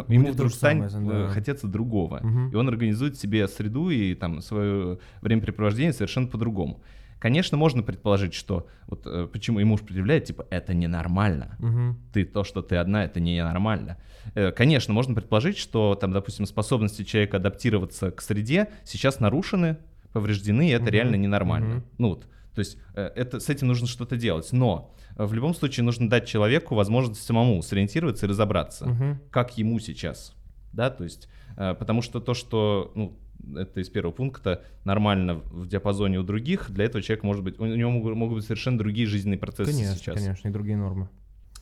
ему 0.07 0.31
вдруг 0.31 0.51
станет 0.51 0.91
да. 0.91 1.25
э, 1.25 1.27
хотеться 1.29 1.67
другого. 1.67 2.21
И 2.51 2.55
он 2.55 2.67
организует 2.67 3.17
себе 3.17 3.47
среду 3.47 3.89
и 3.89 4.15
там 4.15 4.41
свое 4.41 4.99
времяпрепровождение 5.21 5.93
совершенно 5.93 6.27
по-другому. 6.27 6.81
Конечно, 7.19 7.57
можно 7.57 7.81
предположить, 7.81 8.33
что 8.33 8.67
вот 8.87 9.03
э, 9.05 9.27
почему 9.31 9.59
ему 9.59 9.71
муж 9.71 9.81
предъявляет, 9.81 10.25
типа, 10.25 10.45
это 10.49 10.73
ненормально 10.73 11.55
Мгм. 11.59 11.97
ты 12.13 12.25
то, 12.25 12.43
что 12.43 12.61
ты 12.61 12.75
одна, 12.75 13.05
это 13.05 13.19
ненормально. 13.19 13.97
Э, 14.35 14.51
Конечно, 14.51 14.93
можно 14.93 15.15
предположить, 15.15 15.57
что 15.57 15.95
там, 15.95 16.11
допустим, 16.11 16.45
способности 16.45 17.03
человека 17.03 17.37
адаптироваться 17.37 18.11
к 18.11 18.21
среде 18.21 18.69
сейчас 18.83 19.19
нарушены, 19.19 19.77
повреждены, 20.15 20.69
и 20.69 20.71
это 20.71 20.85
Мгм, 20.85 20.93
реально 20.93 21.15
ненормально. 21.17 21.75
мгм. 21.75 21.83
Ну 21.97 22.09
вот, 22.09 22.27
то 22.55 22.59
есть 22.59 22.77
э, 22.95 23.11
это, 23.15 23.39
с 23.41 23.49
этим 23.49 23.67
нужно 23.67 23.85
что-то 23.85 24.15
делать. 24.15 24.53
Но 24.53 24.95
э, 25.17 25.25
в 25.25 25.33
любом 25.33 25.53
случае 25.53 25.83
нужно 25.83 26.09
дать 26.09 26.25
человеку 26.25 26.73
возможность 26.73 27.21
самому 27.21 27.61
сориентироваться 27.61 28.25
и 28.25 28.29
разобраться, 28.29 28.85
Мгм. 28.87 29.19
как 29.29 29.57
ему 29.57 29.77
сейчас. 29.79 30.33
Да, 30.71 30.89
то 30.89 31.03
есть, 31.03 31.27
э, 31.57 31.75
потому 31.77 32.01
что 32.01 32.21
то, 32.21 32.33
что, 32.33 32.91
ну, 32.95 33.17
это 33.57 33.81
из 33.81 33.89
первого 33.89 34.13
пункта, 34.13 34.63
нормально 34.85 35.35
в 35.51 35.67
диапазоне 35.67 36.17
у 36.19 36.23
других, 36.23 36.71
для 36.71 36.85
этого 36.85 37.01
человека 37.03 37.25
может 37.27 37.43
быть, 37.43 37.59
у 37.59 37.65
него 37.65 37.91
могут, 37.91 38.15
могут 38.15 38.35
быть 38.37 38.45
совершенно 38.45 38.77
другие 38.77 39.05
жизненные 39.07 39.37
процессы 39.37 39.71
Конечно, 39.73 39.95
сейчас. 39.97 40.15
конечно, 40.15 40.47
и 40.47 40.51
другие 40.51 40.77
нормы. 40.77 41.09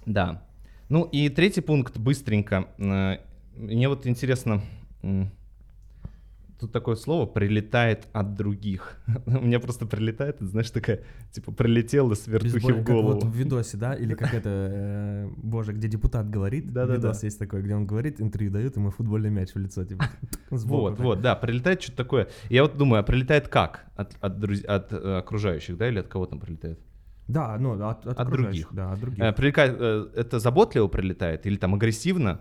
Да. 0.06 0.44
Ну 0.90 1.06
и 1.06 1.30
третий 1.30 1.62
пункт 1.62 1.98
быстренько. 1.98 2.68
Мне 3.56 3.90
вот 3.90 4.06
интересно, 4.06 4.62
тут 6.64 6.72
такое 6.72 6.96
слово 6.96 7.26
«прилетает 7.26 8.08
от 8.14 8.36
других». 8.36 8.98
У 9.26 9.32
меня 9.32 9.60
просто 9.60 9.86
прилетает, 9.86 10.36
это, 10.36 10.46
знаешь, 10.48 10.72
такая, 10.72 11.02
типа, 11.32 11.52
прилетела 11.52 12.14
с 12.14 12.26
вертухи 12.26 12.72
в 12.72 12.84
голову. 12.84 13.14
вот 13.16 13.24
в 13.26 13.36
видосе, 13.36 13.78
да, 13.78 13.94
или 13.94 14.16
как 14.16 14.34
это, 14.34 14.50
э, 14.50 15.30
боже, 15.36 15.74
где 15.74 15.90
депутат 15.90 16.30
говорит, 16.30 16.72
Да-да-да. 16.72 16.96
видос 16.96 17.24
есть 17.24 17.38
такой, 17.38 17.62
где 17.62 17.76
он 17.76 17.86
говорит, 17.86 18.22
интервью 18.22 18.50
дает, 18.50 18.78
ему 18.78 18.92
футбольный 18.92 19.30
мяч 19.30 19.54
в 19.54 19.60
лицо, 19.60 19.84
типа, 19.84 20.06
Вот, 20.50 21.00
вот, 21.00 21.22
да, 21.22 21.36
прилетает 21.36 21.82
что-то 21.82 21.98
такое. 21.98 22.30
Я 22.50 22.64
вот 22.64 22.78
думаю, 22.78 23.02
а 23.02 23.04
прилетает 23.04 23.50
как? 23.50 23.86
От, 23.96 24.16
от, 24.22 24.42
от, 24.66 24.94
э, 24.94 25.18
окружающих, 25.18 25.78
да, 25.78 25.90
или 25.90 26.00
от 26.00 26.08
кого 26.08 26.26
там 26.28 26.40
прилетает? 26.40 26.80
Да, 27.28 27.58
ну, 27.60 27.74
от, 27.74 28.06
от, 28.08 28.20
От 28.20 28.30
других. 28.30 28.70
Да, 28.72 28.94
от 28.94 29.00
других. 29.02 29.22
Э, 29.22 29.34
прилетает, 29.34 29.78
это 30.16 30.40
заботливо 30.40 30.88
прилетает, 30.88 31.46
или 31.46 31.58
там 31.58 31.76
агрессивно, 31.76 32.40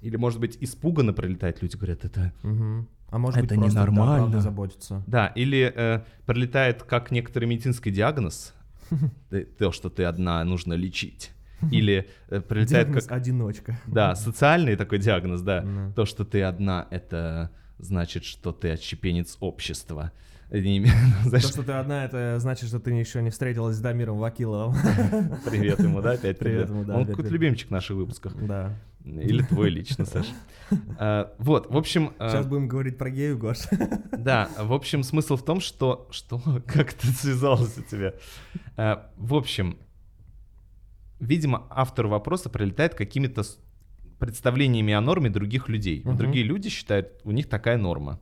или, 0.00 0.16
может 0.16 0.38
быть, 0.38 0.58
испуганно 0.60 1.12
прилетает, 1.12 1.60
люди 1.62 1.76
говорят, 1.76 2.04
это... 2.04 2.32
Мгм. 2.42 2.86
А 3.14 3.18
может 3.18 3.38
Это 3.38 3.54
быть, 3.54 3.58
просто 3.60 3.74
да, 3.76 3.86
ненормально. 3.86 4.16
правда 4.16 4.40
заботиться. 4.40 5.04
Да, 5.06 5.28
или 5.36 5.72
э, 5.72 6.00
прилетает 6.26 6.82
как 6.82 7.12
некоторый 7.12 7.44
медицинский 7.44 7.92
диагноз, 7.92 8.52
то, 9.58 9.70
что 9.70 9.88
ты 9.88 10.02
одна, 10.02 10.42
нужно 10.42 10.72
лечить. 10.72 11.30
Или 11.70 12.08
э, 12.28 12.40
прилетает 12.40 12.86
Диагноз 12.88 13.06
как... 13.06 13.16
одиночка. 13.16 13.78
Да, 13.86 14.16
социальный 14.16 14.74
такой 14.74 14.98
диагноз, 14.98 15.42
да. 15.42 15.60
Да. 15.60 15.92
То, 15.94 16.06
что 16.06 16.24
ты 16.24 16.42
одна, 16.42 16.88
это 16.90 17.52
значит, 17.78 18.24
что 18.24 18.50
ты 18.50 18.70
отщепенец 18.70 19.36
общества. 19.38 20.10
Не- 20.50 20.86
То, 21.30 21.40
что 21.40 21.62
ты 21.62 21.72
одна, 21.72 22.04
это 22.04 22.38
значит, 22.38 22.68
что 22.68 22.78
ты 22.78 22.90
еще 22.92 23.22
не 23.22 23.30
встретилась 23.30 23.76
с 23.76 23.80
Дамиром 23.80 24.18
Вакиловым. 24.18 24.74
Привет 25.44 25.80
ему, 25.80 26.00
да, 26.00 26.12
опять 26.12 26.38
Привет 26.38 26.66
привет. 26.66 26.68
ему, 26.70 26.84
да, 26.84 26.96
Он 26.96 27.06
какой-то 27.06 27.30
любимчик 27.30 27.68
в 27.68 27.70
наших 27.70 27.96
выпусках. 27.96 28.34
Да. 28.36 28.78
Или 29.04 29.42
твой 29.42 29.70
лично, 29.70 30.04
Саш. 30.04 30.26
А, 30.98 31.34
Вот, 31.38 31.70
в 31.70 31.76
общем... 31.76 32.12
а, 32.18 32.30
Сейчас 32.30 32.46
будем 32.46 32.68
говорить 32.68 32.96
про 32.96 33.10
гею, 33.10 33.36
Гош. 33.38 33.58
Да, 34.18 34.48
в 34.58 34.72
общем, 34.72 35.02
смысл 35.02 35.36
в 35.36 35.44
том, 35.44 35.60
что... 35.60 36.08
Что? 36.10 36.40
Как 36.66 36.94
это 36.94 37.06
связалось 37.08 37.76
у 37.76 37.82
тебя? 37.82 38.14
А, 38.76 39.10
В 39.16 39.34
общем, 39.34 39.78
видимо, 41.20 41.66
автор 41.70 42.06
вопроса 42.06 42.48
прилетает 42.48 42.94
какими-то 42.94 43.42
представлениями 44.18 44.94
о 44.94 45.00
норме 45.00 45.28
других 45.28 45.68
людей. 45.68 46.02
Другие 46.02 46.44
люди 46.44 46.68
считают, 46.70 47.20
у 47.24 47.30
них 47.32 47.48
такая 47.48 47.76
норма. 47.76 48.20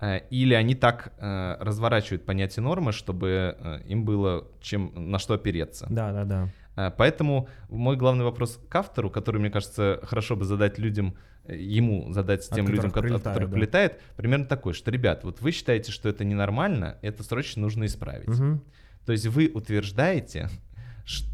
А, 0.00 0.16
Или 0.16 0.54
они 0.54 0.74
так 0.74 1.12
э, 1.18 1.56
разворачивают 1.60 2.24
понятие 2.24 2.62
нормы, 2.62 2.92
чтобы 2.92 3.56
э, 3.58 3.80
им 3.86 4.04
было 4.04 4.48
чем, 4.60 4.92
на 4.94 5.18
что 5.18 5.34
опереться. 5.34 5.86
Да, 5.90 6.12
да, 6.12 6.24
да. 6.24 6.48
А, 6.76 6.90
Поэтому 6.90 7.48
мой 7.68 7.96
главный 7.96 8.24
вопрос 8.24 8.58
к 8.68 8.74
автору, 8.74 9.10
который, 9.10 9.40
мне 9.40 9.50
кажется, 9.50 10.00
хорошо 10.02 10.36
бы 10.36 10.46
задать 10.46 10.78
людям, 10.78 11.16
э, 11.44 11.54
ему 11.56 12.10
задать 12.12 12.48
От 12.48 12.54
тем 12.54 12.68
людям, 12.68 12.86
от 12.86 12.94
прилетает, 12.94 13.22
которых 13.22 13.50
да. 13.50 13.54
прилетает, 13.54 14.00
примерно 14.16 14.46
такой, 14.46 14.72
что, 14.72 14.90
ребят, 14.90 15.22
вот 15.24 15.42
вы 15.42 15.50
считаете, 15.50 15.92
что 15.92 16.08
это 16.08 16.24
ненормально, 16.24 16.96
это 17.02 17.22
срочно 17.22 17.60
нужно 17.60 17.84
исправить. 17.84 18.28
Мгм. 18.28 18.62
То 19.04 19.12
есть 19.12 19.26
вы 19.26 19.50
утверждаете, 19.52 20.48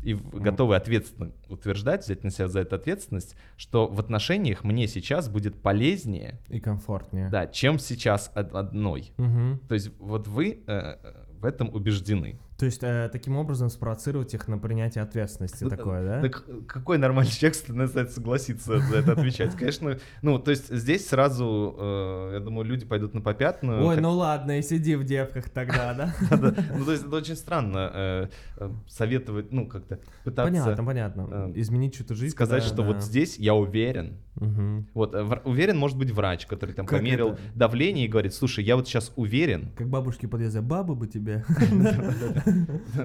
и 0.02 0.14
готовы 0.14 0.76
ответственно 0.76 1.32
утверждать, 1.49 2.04
взять 2.04 2.25
на 2.25 2.30
себя 2.30 2.49
за 2.49 2.61
это 2.61 2.76
ответственность, 2.76 3.37
что 3.56 3.87
в 3.87 3.99
отношениях 4.00 4.64
мне 4.64 4.87
сейчас 4.88 5.28
будет 5.28 5.61
полезнее, 5.61 6.38
И 6.49 6.61
комфортнее. 6.61 7.28
да, 7.30 7.46
чем 7.46 7.78
сейчас 7.78 8.30
од- 8.35 8.54
одной. 8.54 9.12
Мгм. 9.16 9.61
То 9.68 9.75
есть 9.75 9.90
вот 9.99 10.28
вы 10.28 10.62
э, 10.66 10.96
в 11.40 11.44
этом 11.44 11.68
убеждены. 11.75 12.38
То 12.58 12.64
есть 12.64 12.82
э, 12.82 13.10
таким 13.12 13.36
образом 13.36 13.68
спровоцировать 13.68 14.32
их 14.32 14.48
на 14.48 14.56
принятие 14.56 15.04
ответственности 15.04 15.64
Ну, 15.64 15.68
такое, 15.70 16.02
да? 16.02 16.22
Так 16.22 16.44
какой 16.66 16.96
нормальный 16.96 17.30
человек 17.30 17.54
становится 17.54 18.06
согласится 18.10 18.80
за 18.80 18.96
это 18.96 19.12
отвечать? 19.12 19.54
Конечно, 19.56 19.98
ну, 20.22 20.38
то 20.38 20.50
есть 20.50 20.75
здесь 20.75 21.06
сразу, 21.06 21.76
э, 21.78 22.30
я 22.34 22.40
думаю, 22.40 22.64
люди 22.66 22.86
пойдут 22.86 23.12
на 23.12 23.20
попятную. 23.20 23.84
Ой, 23.84 23.94
как- 23.96 24.02
ну 24.02 24.12
ладно, 24.12 24.58
и 24.58 24.62
сиди 24.62 24.94
в 24.96 25.04
девках 25.04 25.50
тогда, 25.50 25.92
да? 25.94 26.14
Да, 26.30 26.54
Ну, 26.75 26.84
то 26.86 26.92
есть 26.92 27.04
это 27.04 27.16
очень 27.16 27.36
странно 27.36 27.90
э, 27.92 28.28
э, 28.56 28.70
советовать, 28.88 29.52
ну, 29.52 29.68
как-то 29.68 30.00
пытаться 30.25 30.50
Понятно, 30.50 30.84
понятно. 30.84 31.28
э, 31.30 31.52
Изменить 31.56 31.94
чью-то 31.96 32.14
жизнь. 32.14 32.32
сказать, 32.32 32.62
что 32.62 32.82
вот 32.82 33.02
здесь 33.02 33.38
я 33.38 33.54
уверен. 33.54 34.16
Мгм. 34.36 34.86
Вот, 34.94 35.14
э, 35.14 35.22
уверен 35.44 35.78
может 35.78 35.96
быть 35.96 36.10
врач, 36.10 36.46
который 36.46 36.74
там 36.74 36.86
Как 36.86 36.98
померил 36.98 37.30
это? 37.30 37.40
давление 37.54 38.04
и 38.04 38.08
говорит, 38.08 38.34
слушай, 38.34 38.62
я 38.64 38.76
вот 38.76 38.86
сейчас 38.86 39.12
уверен. 39.16 39.70
Как 39.76 39.88
бабушки 39.88 40.26
подъезда, 40.26 40.62
бабы 40.62 40.94
бы 40.94 41.06
тебе. 41.06 41.44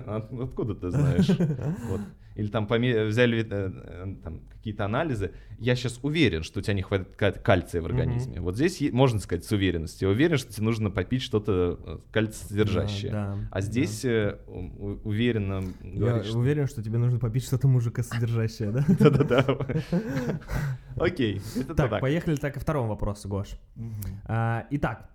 А 0.05 0.17
Откуда 0.41 0.75
ты 0.75 0.89
знаешь? 0.91 1.29
Или 2.35 2.47
там 2.47 2.65
поме- 2.65 3.05
взяли 3.07 3.39
э, 3.43 3.45
э, 3.50 4.15
там, 4.23 4.39
какие-то 4.53 4.85
анализы. 4.85 5.31
Я 5.59 5.75
сейчас 5.75 6.00
уверен, 6.01 6.43
что 6.43 6.59
у 6.59 6.61
тебя 6.63 6.73
не 6.75 6.81
хватит 6.81 7.15
ка- 7.15 7.31
кальция 7.33 7.81
в 7.81 7.85
организме. 7.85 8.39
Вот 8.41 8.55
здесь 8.55 8.81
можно 8.91 9.19
сказать 9.19 9.43
с 9.45 9.51
уверенностью. 9.51 10.07
Я 10.09 10.13
уверен, 10.13 10.38
что 10.38 10.51
тебе 10.53 10.65
нужно 10.65 10.89
попить 10.91 11.21
что-то 11.21 11.79
э, 11.85 11.97
кальций-содержащее. 12.11 13.11
Да, 13.11 13.35
да, 13.35 13.47
А 13.51 13.61
здесь 13.61 14.05
у- 14.05 15.00
уверенно 15.03 15.63
Я 15.83 16.00
говоришь, 16.00 16.27
что- 16.27 16.39
уверен, 16.39 16.67
что 16.67 16.81
тебе 16.83 16.97
нужно 17.00 17.19
попить 17.19 17.43
что-то 17.43 17.67
мужика 17.67 18.01
содержащее, 18.03 18.71
да? 18.71 18.85
Да-да-да. 19.00 19.45
Окей, 20.97 21.41
Так, 21.75 22.00
поехали 22.01 22.35
так 22.35 22.53
ко 22.53 22.59
второму 22.59 22.89
вопросу, 22.89 23.27
Гош. 23.27 23.50
А, 24.25 24.65
Итак, 24.71 25.09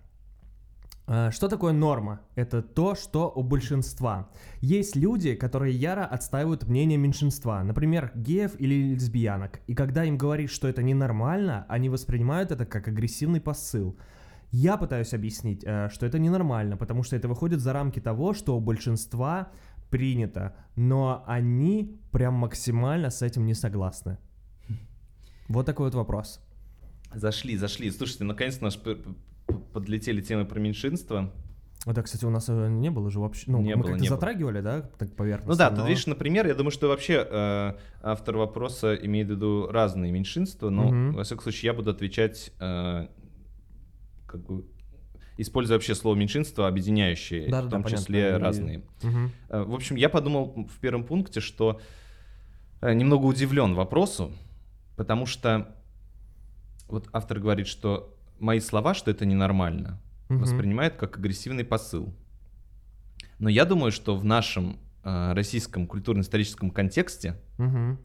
что 1.07 1.47
такое 1.47 1.71
норма? 1.71 2.19
Это 2.35 2.61
то, 2.61 2.93
что 2.93 3.31
у 3.33 3.41
большинства. 3.41 4.29
Есть 4.59 4.97
люди, 4.97 5.35
которые 5.35 5.73
яро 5.73 6.05
отстаивают 6.05 6.67
мнение 6.67 6.97
меньшинства, 6.97 7.63
например, 7.63 8.11
геев 8.13 8.59
или 8.59 8.93
лесбиянок. 8.93 9.61
И 9.67 9.73
когда 9.73 10.03
им 10.03 10.17
говоришь, 10.17 10.51
что 10.51 10.67
это 10.67 10.83
ненормально, 10.83 11.65
они 11.69 11.89
воспринимают 11.89 12.51
это 12.51 12.65
как 12.65 12.89
агрессивный 12.89 13.39
посыл. 13.39 13.97
Я 14.51 14.77
пытаюсь 14.77 15.13
объяснить, 15.13 15.63
э, 15.63 15.89
что 15.93 16.05
это 16.05 16.19
ненормально, 16.19 16.77
потому 16.77 17.03
что 17.03 17.15
это 17.15 17.27
выходит 17.27 17.59
за 17.59 17.73
рамки 17.73 17.99
того, 17.99 18.33
что 18.33 18.57
у 18.57 18.59
большинства 18.59 19.51
принято, 19.89 20.55
но 20.75 21.23
они 21.25 21.99
прям 22.11 22.33
максимально 22.33 23.09
с 23.09 23.21
этим 23.21 23.45
не 23.45 23.53
согласны. 23.53 24.17
Вот 25.47 25.65
такой 25.65 25.87
вот 25.87 25.95
вопрос. 25.95 26.41
Зашли, 27.13 27.55
зашли. 27.55 27.89
Слушайте, 27.91 28.25
наконец-то 28.25 28.65
наш 28.65 28.77
подлетели 29.73 30.21
темы 30.21 30.45
про 30.45 30.59
меньшинство. 30.59 31.31
Это, 31.85 32.01
кстати, 32.03 32.25
у 32.25 32.29
нас 32.29 32.49
э, 32.49 32.67
не 32.69 32.89
было 32.91 33.09
же 33.09 33.19
вообще. 33.19 33.45
Ну, 33.49 33.61
Не 33.61 33.75
мы 33.75 33.83
как-то 33.83 33.99
не 33.99 34.09
было. 34.09 34.17
затрагивали, 34.17 34.59
да, 34.61 34.81
так 34.81 35.15
поверхностно. 35.15 35.53
Ну 35.53 35.57
да, 35.57 35.69
тут 35.69 35.79
но- 35.79 35.87
видишь, 35.87 36.05
например, 36.07 36.45
я 36.47 36.53
думаю, 36.53 36.71
что 36.71 36.87
вообще 36.89 37.25
э, 37.29 37.73
автор 38.01 38.35
вопроса 38.37 38.93
имеет 38.95 39.27
в 39.27 39.31
виду 39.31 39.67
разные 39.69 40.11
меньшинства, 40.11 40.69
но, 40.69 40.83
Мгм. 40.89 41.13
во 41.13 41.23
всяком 41.23 41.43
случае, 41.43 41.67
я 41.67 41.73
буду 41.73 41.91
отвечать, 41.91 42.51
э, 42.59 43.07
как 44.25 44.45
бы, 44.45 44.65
используя 45.37 45.77
вообще 45.77 45.95
слово 45.95 46.15
меньшинство, 46.15 46.65
объединяющее, 46.65 47.45
Да-да-да, 47.45 47.67
в 47.67 47.69
том 47.71 47.83
понятно. 47.83 48.03
числе 48.03 48.29
И- 48.31 48.33
разные. 48.33 48.83
Мгм. 49.03 49.31
Э, 49.49 49.63
В 49.63 49.73
общем, 49.75 49.95
я 49.95 50.09
подумал 50.09 50.67
в 50.67 50.79
первом 50.79 51.03
пункте, 51.05 51.39
что 51.39 51.79
э, 52.81 52.93
немного 52.93 53.25
удивлен 53.25 53.75
вопросу, 53.75 54.31
потому 54.97 55.25
что 55.25 55.73
вот 56.89 57.07
автор 57.13 57.39
говорит, 57.39 57.67
что 57.67 58.16
мои 58.39 58.59
слова, 58.59 58.93
что 58.93 59.11
это 59.11 59.25
ненормально, 59.25 59.99
Мгм. 60.29 60.41
воспринимают 60.41 60.95
как 60.95 61.17
агрессивный 61.17 61.63
посыл. 61.63 62.13
Но 63.39 63.49
я 63.49 63.65
думаю, 63.65 63.91
что 63.91 64.15
в 64.15 64.25
нашем 64.25 64.77
э, 65.03 65.33
российском 65.33 65.87
культурно-историческом 65.87 66.69
контексте 66.69 67.39
Мгм. 67.57 67.97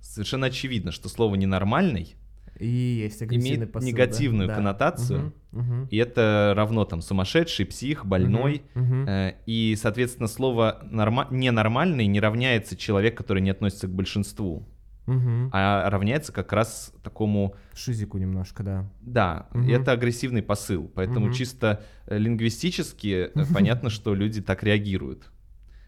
совершенно 0.00 0.46
очевидно, 0.46 0.92
что 0.92 1.08
слово 1.08 1.34
«ненормальный» 1.34 2.14
И 2.60 2.66
есть 2.66 3.20
имеет 3.22 3.72
посыл, 3.72 3.88
негативную 3.88 4.46
Да. 4.48 4.54
коннотацию, 4.54 5.32
Мгм. 5.50 5.60
Мгм. 5.80 5.88
и 5.90 5.96
это 5.96 6.52
равно 6.56 6.84
там 6.84 7.02
сумасшедший, 7.02 7.66
псих, 7.66 8.06
больной. 8.06 8.62
Мгм. 8.74 9.06
Э, 9.08 9.34
И, 9.46 9.74
соответственно, 9.76 10.28
слово 10.28 10.78
норма- 10.90 11.26
ненормальный 11.30 12.06
не 12.06 12.20
равняется 12.20 12.76
человек, 12.76 13.16
который 13.16 13.42
не 13.42 13.50
относится 13.50 13.88
к 13.88 13.90
большинству, 13.94 14.66
Мгм. 15.06 15.50
а 15.52 15.88
равняется 15.88 16.32
как 16.32 16.52
раз 16.52 16.92
такому, 17.02 17.54
Шизику 17.74 18.18
немножко, 18.18 18.62
да. 18.62 18.90
да, 19.00 19.48
Мгм. 19.52 19.70
это 19.70 19.92
агрессивный 19.92 20.42
посыл. 20.42 20.90
Поэтому 20.94 21.26
Мгм. 21.26 21.34
чисто 21.34 21.82
э, 22.06 22.18
лингвистически 22.18 23.30
э, 23.34 23.44
понятно, 23.54 23.90
что 23.90 24.14
люди 24.14 24.42
так 24.42 24.62
реагируют. 24.62 25.30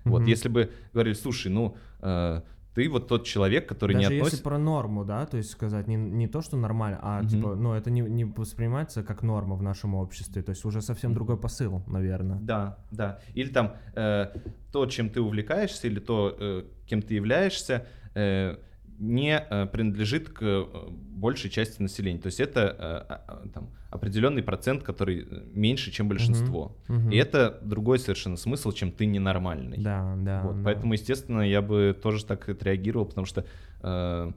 Вот, 0.04 0.26
если 0.26 0.48
бы 0.48 0.70
говорили, 0.94 1.14
слушай, 1.14 1.48
ну, 1.50 1.76
э, 2.00 2.40
ты 2.74 2.88
вот 2.88 3.08
тот 3.08 3.26
человек, 3.26 3.68
который 3.68 3.94
Даже 3.94 3.98
не 3.98 4.04
если 4.04 4.16
относится... 4.18 4.44
про 4.44 4.56
норму, 4.58 5.04
да, 5.04 5.26
то 5.26 5.36
есть 5.36 5.50
сказать 5.50 5.88
не, 5.88 5.96
не 5.96 6.28
то, 6.28 6.40
что 6.42 6.56
нормально, 6.56 7.00
а 7.02 7.18
Мгм. 7.20 7.28
типа, 7.28 7.54
ну, 7.56 7.72
это 7.72 7.90
не, 7.90 8.02
не 8.02 8.24
воспринимается 8.24 9.02
как 9.02 9.22
норма 9.22 9.56
в 9.56 9.62
нашем 9.62 9.94
обществе, 9.96 10.42
то 10.42 10.50
есть 10.50 10.64
уже 10.64 10.80
совсем 10.80 11.12
другой 11.12 11.36
посыл, 11.36 11.82
наверное. 11.88 12.38
Да, 12.40 12.78
да. 12.92 13.18
Или 13.34 13.48
там 13.48 13.72
э, 13.96 14.26
то, 14.72 14.86
чем 14.86 15.10
ты 15.10 15.20
увлекаешься, 15.20 15.88
или 15.88 15.98
то, 15.98 16.36
э, 16.38 16.62
кем 16.86 17.02
ты 17.02 17.14
являешься, 17.14 17.86
э, 18.14 18.56
не 18.98 19.38
э, 19.38 19.66
принадлежит 19.66 20.28
к 20.28 20.42
э, 20.42 20.64
большей 20.90 21.50
части 21.50 21.80
населения. 21.80 22.18
То 22.18 22.26
есть 22.26 22.40
это 22.40 22.60
э, 22.60 22.74
а, 22.80 23.24
а, 23.28 23.48
там, 23.48 23.70
определенный 23.90 24.42
процент, 24.42 24.82
который 24.82 25.26
меньше, 25.54 25.90
чем 25.90 26.08
большинство. 26.08 26.76
Мгм. 26.88 27.10
И 27.10 27.16
это 27.16 27.58
другой 27.62 28.00
совершенно 28.00 28.36
смысл, 28.36 28.72
чем 28.72 28.90
ты 28.90 29.06
ненормальный. 29.06 29.78
Да, 29.78 30.16
да. 30.18 30.42
Вот, 30.42 30.56
да. 30.56 30.64
Поэтому, 30.64 30.94
естественно, 30.94 31.42
я 31.42 31.62
бы 31.62 31.96
тоже 32.00 32.24
так 32.24 32.48
отреагировал, 32.48 33.06
потому 33.06 33.26
что, 33.26 33.46
э, 33.82 34.32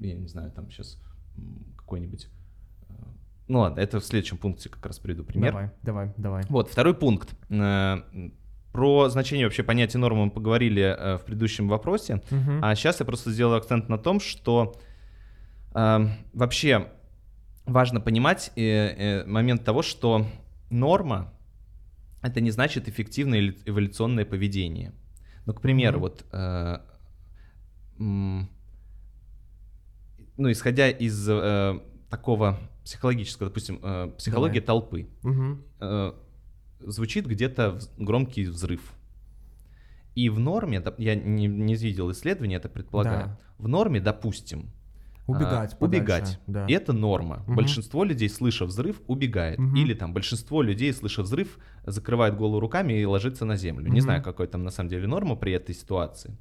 я 0.00 0.14
не 0.14 0.28
знаю, 0.28 0.52
там 0.52 0.70
сейчас 0.70 1.00
какой-нибудь... 1.76 2.28
ну 3.48 3.60
ладно, 3.60 3.80
это 3.80 4.00
в 4.00 4.04
следующем 4.04 4.36
пункте 4.36 4.68
как 4.68 4.84
раз 4.84 4.98
приведу 4.98 5.24
пример. 5.24 5.52
Давай, 5.52 5.70
давай, 5.82 6.12
давай. 6.18 6.44
Вот, 6.50 6.68
второй 6.68 6.94
пункт. 6.94 7.34
Про 8.72 9.08
значение 9.10 9.46
вообще 9.46 9.62
понятия 9.62 9.98
нормы 9.98 10.24
мы 10.26 10.30
поговорили 10.30 10.82
э, 10.82 11.18
в 11.18 11.24
предыдущем 11.24 11.68
вопросе. 11.68 12.22
Мгм. 12.30 12.64
А 12.64 12.74
сейчас 12.74 13.00
я 13.00 13.06
просто 13.06 13.30
сделаю 13.30 13.58
акцент 13.58 13.88
на 13.90 13.98
том, 13.98 14.18
что 14.18 14.74
э, 15.74 16.06
вообще 16.32 16.88
важно 17.66 18.00
понимать 18.00 18.50
э, 18.56 18.62
э, 18.62 19.24
момент 19.26 19.64
того, 19.64 19.82
что 19.82 20.26
норма 20.70 21.32
это 22.22 22.40
не 22.40 22.50
значит 22.50 22.88
эффективное 22.88 23.38
или 23.40 23.58
эволюционное 23.66 24.24
поведение. 24.24 24.92
Ну, 25.44 25.52
к 25.52 25.60
примеру, 25.60 25.98
Мгм. 25.98 26.00
вот, 26.02 26.24
э, 26.32 26.78
м, 27.98 28.48
ну, 30.38 30.50
исходя 30.50 30.88
из 30.88 31.28
э, 31.28 31.78
такого 32.08 32.58
психологическая, 32.84 33.48
допустим, 33.48 33.80
э, 33.82 34.12
психология 34.16 34.60
Давай. 34.60 34.66
толпы. 34.66 35.06
Мгм. 35.22 35.62
Э, 35.80 36.12
звучит 36.86 37.26
где-то 37.26 37.78
громкий 37.98 38.44
взрыв. 38.46 38.92
И 40.14 40.28
в 40.28 40.38
норме, 40.38 40.82
я 40.98 41.14
не, 41.14 41.46
не 41.46 41.74
видел 41.74 42.10
исследования, 42.12 42.56
это 42.56 42.68
предполагаю, 42.68 43.26
Да. 43.28 43.38
в 43.58 43.68
норме, 43.68 44.00
допустим, 44.00 44.70
Убегать 45.26 45.72
а, 45.74 45.76
подальше, 45.76 46.02
убегать. 46.02 46.40
да. 46.48 46.66
И 46.66 46.72
это 46.72 46.92
норма. 46.92 47.44
Мгм. 47.46 47.54
Большинство 47.56 48.02
людей, 48.04 48.28
слыша 48.28 48.66
взрыв, 48.66 49.00
убегает. 49.06 49.58
Мгм. 49.58 49.76
Или 49.76 49.94
там 49.94 50.12
большинство 50.12 50.62
людей, 50.62 50.92
слыша 50.92 51.22
взрыв, 51.22 51.58
закрывает 51.86 52.36
голову 52.36 52.58
руками 52.60 52.92
и 53.00 53.04
ложится 53.06 53.44
на 53.44 53.56
землю. 53.56 53.84
Не 53.84 53.92
Мгм. 53.92 54.00
знаю, 54.00 54.22
какой 54.22 54.48
там 54.48 54.64
на 54.64 54.70
самом 54.70 54.90
деле 54.90 55.06
норма 55.06 55.36
при 55.36 55.52
этой 55.52 55.74
ситуации. 55.74 56.36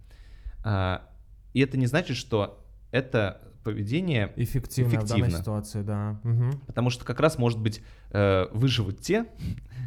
А, 0.63 1.07
и 1.53 1.61
это 1.61 1.77
не 1.77 1.85
значит, 1.85 2.17
что 2.17 2.65
это 2.91 3.41
поведение, 3.63 4.33
Эффективно, 4.35 4.89
в 4.89 4.93
данной 4.93 5.05
Эффективно. 5.05 5.39
ситуации, 5.39 5.81
да. 5.81 6.19
Мгм. 6.23 6.59
потому 6.67 6.89
что 6.89 7.05
как 7.05 7.19
раз, 7.19 7.37
может 7.37 7.59
быть, 7.59 7.81
э, 8.11 8.47
выживут 8.51 8.99
те, 9.01 9.25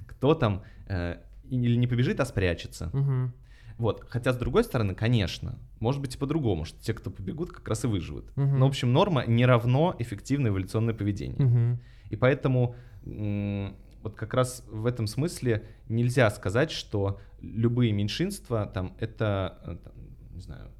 кто 0.06 0.34
там 0.34 0.62
э, 0.86 1.16
или 1.48 1.76
не 1.76 1.86
побежит, 1.86 2.20
а 2.20 2.24
спрячется. 2.24 2.90
Мгм. 2.92 3.32
Вот. 3.76 4.04
Хотя, 4.08 4.32
с 4.32 4.36
другой 4.36 4.64
стороны, 4.64 4.94
конечно, 4.94 5.58
может 5.80 6.00
быть 6.00 6.14
и 6.14 6.18
по-другому, 6.18 6.64
что 6.64 6.80
те, 6.80 6.94
кто 6.94 7.10
побегут, 7.10 7.50
как 7.50 7.68
раз 7.68 7.84
и 7.84 7.88
выживут. 7.88 8.30
Мгм. 8.36 8.58
Но, 8.58 8.66
в 8.66 8.68
общем, 8.68 8.92
норма 8.92 9.24
не 9.26 9.44
равно 9.46 9.96
эффективное 9.98 10.50
эволюционное 10.50 10.94
поведение. 10.94 11.44
Мгм. 11.44 11.80
И 12.10 12.16
поэтому 12.16 12.76
вот 13.04 14.14
как 14.14 14.34
раз 14.34 14.64
в 14.70 14.86
этом 14.86 15.06
смысле 15.06 15.66
нельзя 15.88 16.30
сказать, 16.30 16.70
что 16.70 17.20
любые 17.40 17.92
меньшинства 17.92 18.66
там 18.66 18.94
это, 19.00 19.58
э, 19.64 19.76
там, 19.82 19.92
не 20.34 20.40
знаю, 20.40 20.70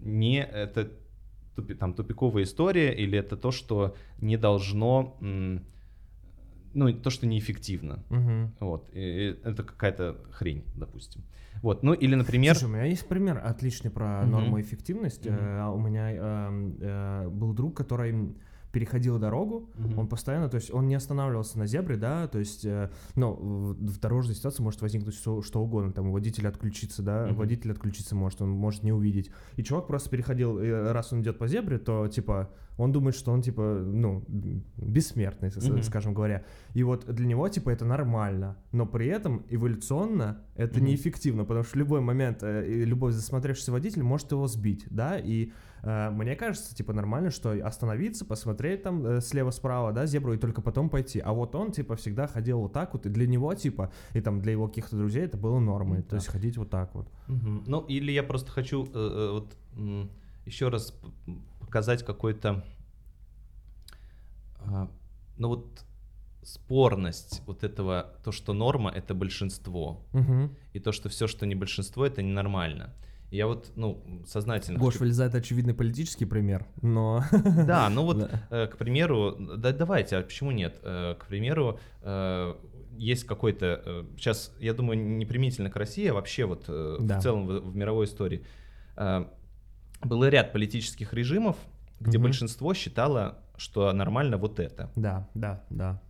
не 0.00 0.42
это 0.42 0.90
там 1.62 1.94
тупиковая 1.94 2.42
история 2.44 2.92
или 2.94 3.18
это 3.18 3.36
то, 3.36 3.50
что 3.50 3.94
не 4.20 4.36
должно, 4.36 5.16
ну 6.74 6.92
то, 7.02 7.10
что 7.10 7.26
неэффективно. 7.26 8.04
Мгм. 8.10 8.54
Вот, 8.60 8.88
и- 8.92 9.36
это 9.44 9.62
какая-то 9.62 10.16
хрень, 10.32 10.64
допустим. 10.76 11.22
Вот, 11.62 11.82
ну 11.82 11.92
или, 11.92 12.14
например, 12.14 12.54
Слушай, 12.54 12.70
у 12.70 12.74
меня 12.74 12.84
есть 12.84 13.06
пример 13.08 13.40
отличный 13.44 13.90
про 13.90 14.22
Мгм. 14.22 14.30
норму 14.30 14.58
и 14.58 14.62
эффективность. 14.62 15.26
Мгм. 15.26 15.36
Э, 15.36 15.66
У 15.70 15.78
меня 15.78 16.10
эм, 16.12 16.76
э, 16.80 17.28
был 17.28 17.52
друг, 17.52 17.76
который 17.76 18.34
переходил 18.72 19.18
дорогу, 19.18 19.70
Мгм. 19.76 19.98
он 19.98 20.08
постоянно, 20.08 20.48
то 20.48 20.56
есть 20.56 20.72
он 20.72 20.86
не 20.86 20.94
останавливался 20.94 21.58
на 21.58 21.66
зебре, 21.66 21.96
да, 21.96 22.28
то 22.28 22.38
есть, 22.38 22.64
э, 22.64 22.90
ну, 23.16 23.32
в, 23.34 23.98
дорожной 23.98 24.34
ситуации 24.34 24.62
может 24.62 24.80
возникнуть 24.82 25.14
что, 25.14 25.42
что 25.42 25.62
угодно, 25.62 25.92
там, 25.92 26.12
водитель 26.12 26.46
отключится, 26.46 27.02
да, 27.02 27.26
Мгм. 27.26 27.36
водитель 27.36 27.72
отключиться 27.72 28.14
может, 28.14 28.40
он 28.42 28.50
может 28.50 28.82
не 28.82 28.92
увидеть. 28.92 29.30
И 29.56 29.62
чувак 29.62 29.86
просто 29.86 30.10
переходил, 30.10 30.58
э, 30.58 30.92
раз 30.92 31.12
он 31.12 31.22
идет 31.22 31.38
по 31.38 31.48
зебре, 31.48 31.78
то, 31.78 32.06
типа, 32.08 32.50
он 32.78 32.92
думает, 32.92 33.14
что 33.14 33.32
он, 33.32 33.42
типа, 33.42 33.82
ну, 33.84 34.24
бессмертный, 34.76 35.50
Мгм. 35.54 35.82
скажем 35.82 36.14
говоря. 36.14 36.44
И 36.74 36.82
вот 36.82 37.06
для 37.12 37.26
него, 37.26 37.48
типа, 37.48 37.70
это 37.70 37.84
нормально, 37.84 38.56
но 38.72 38.86
при 38.86 39.06
этом 39.08 39.44
эволюционно 39.48 40.44
это 40.54 40.78
Мгм. 40.78 40.86
неэффективно, 40.88 41.44
потому 41.44 41.64
что 41.64 41.72
в 41.74 41.76
любой 41.76 42.00
момент 42.00 42.42
э, 42.42 42.66
и 42.66 42.84
любой 42.84 43.12
засмотревшийся 43.12 43.72
водитель 43.72 44.02
может 44.02 44.32
его 44.32 44.46
сбить, 44.46 44.86
да, 44.90 45.18
и 45.18 45.52
мне 45.82 46.36
кажется, 46.36 46.74
типа, 46.74 46.92
нормально, 46.92 47.30
что 47.30 47.52
остановиться, 47.66 48.24
посмотреть 48.24 48.82
там 48.82 49.06
э, 49.06 49.20
слева-справа, 49.20 49.92
да, 49.92 50.06
зебру, 50.06 50.34
и 50.34 50.38
только 50.38 50.60
потом 50.62 50.90
пойти. 50.90 51.20
А 51.20 51.32
вот 51.32 51.54
он, 51.54 51.72
типа, 51.72 51.96
всегда 51.96 52.26
ходил 52.26 52.60
вот 52.60 52.72
так 52.72 52.92
вот, 52.92 53.06
и 53.06 53.08
для 53.08 53.26
него, 53.26 53.54
типа, 53.54 53.90
и 54.14 54.20
там 54.20 54.40
для 54.40 54.52
его 54.52 54.68
каких-то 54.68 54.96
друзей 54.96 55.24
это 55.24 55.36
было 55.36 55.58
нормой, 55.58 56.02
то 56.02 56.16
есть 56.16 56.28
ходить 56.28 56.56
вот 56.56 56.70
так 56.70 56.94
вот. 56.94 57.08
Ну, 57.28 57.80
или 57.82 58.12
я 58.12 58.22
просто 58.22 58.50
хочу 58.50 58.84
э, 58.84 58.88
э, 58.94 59.30
вот 59.32 59.56
еще 60.46 60.68
раз 60.68 60.94
показать 61.60 62.04
какой-то, 62.04 62.64
а, 64.58 64.90
ну 65.38 65.48
вот 65.48 65.84
спорность 66.42 67.42
вот 67.46 67.64
этого, 67.64 68.14
то, 68.24 68.32
что 68.32 68.52
норма 68.52 68.90
это 68.90 69.14
большинство, 69.14 70.02
Мгм. 70.12 70.56
и 70.72 70.80
то, 70.80 70.92
что 70.92 71.08
все, 71.08 71.26
что 71.26 71.46
не 71.46 71.54
большинство, 71.54 72.04
это 72.04 72.22
ненормально. 72.22 72.86
И 72.86 73.09
Я 73.30 73.46
вот, 73.46 73.70
ну, 73.76 74.02
сознательно... 74.26 74.78
Гош 74.78 74.94
хочу- 74.94 75.04
вылезает 75.04 75.34
очевидный 75.34 75.74
политический 75.74 76.24
пример, 76.24 76.66
но... 76.82 77.22
Да, 77.66 77.88
ну 77.88 78.04
вот, 78.04 78.18
Да. 78.30 78.40
э, 78.50 78.66
к 78.66 78.76
примеру, 78.76 79.36
да, 79.38 79.72
давайте, 79.72 80.16
а 80.16 80.22
почему 80.22 80.50
нет? 80.50 80.80
Э, 80.82 81.14
к 81.18 81.26
примеру, 81.26 81.78
э, 82.02 82.54
есть 82.96 83.24
какой-то, 83.24 84.04
сейчас, 84.16 84.52
я 84.58 84.74
думаю, 84.74 84.98
не 84.98 85.24
применительно 85.26 85.70
к 85.70 85.76
России, 85.76 86.08
а 86.08 86.14
вообще 86.14 86.44
вот 86.44 86.64
Да. 86.66 87.18
в 87.18 87.22
целом 87.22 87.46
в, 87.46 87.70
в 87.70 87.76
мировой 87.76 88.06
истории. 88.06 88.44
Был 90.02 90.24
ряд 90.24 90.52
политических 90.52 91.12
режимов, 91.14 91.56
где 92.00 92.18
большинство 92.18 92.74
считало, 92.74 93.38
что 93.56 93.92
нормально 93.92 94.36
вот 94.38 94.58
это. 94.58 94.90
Да, 94.96 95.28
да, 95.34 95.64
да. 95.70 96.02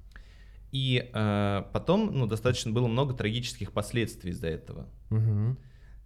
И 0.72 1.10
э, 1.12 1.62
потом, 1.72 2.12
ну, 2.16 2.26
достаточно 2.26 2.70
было 2.72 2.86
много 2.86 3.12
трагических 3.14 3.72
последствий 3.72 4.30
из-за 4.30 4.46
этого. 4.48 4.86
Мгм. 5.10 5.58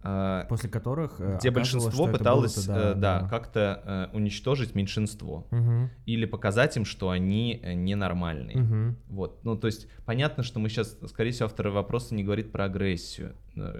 Э, 0.07 0.45
После 0.47 0.69
которых... 0.69 1.15
э, 1.19 1.37
где 1.39 1.49
большинство 1.49 2.07
пыталось, 2.07 2.67
э, 2.67 2.93
да, 2.95 3.27
как-то 3.27 4.09
э, 4.13 4.15
уничтожить 4.15 4.75
меньшинство 4.75 5.47
Мгм. 5.49 5.89
или 6.05 6.25
показать 6.25 6.77
им, 6.77 6.85
что 6.85 7.09
они 7.09 7.59
ненормальные. 7.63 8.57
Мгм. 8.57 8.97
Вот, 9.07 9.43
ну 9.43 9.57
то 9.57 9.65
есть 9.65 9.87
понятно, 10.05 10.43
что 10.43 10.59
мы 10.59 10.69
сейчас, 10.69 10.95
скорее 11.07 11.31
всего, 11.31 11.45
автор 11.47 11.69
вопроса 11.69 12.13
не 12.13 12.23
говорит 12.23 12.51
про 12.51 12.65
агрессию. 12.65 13.35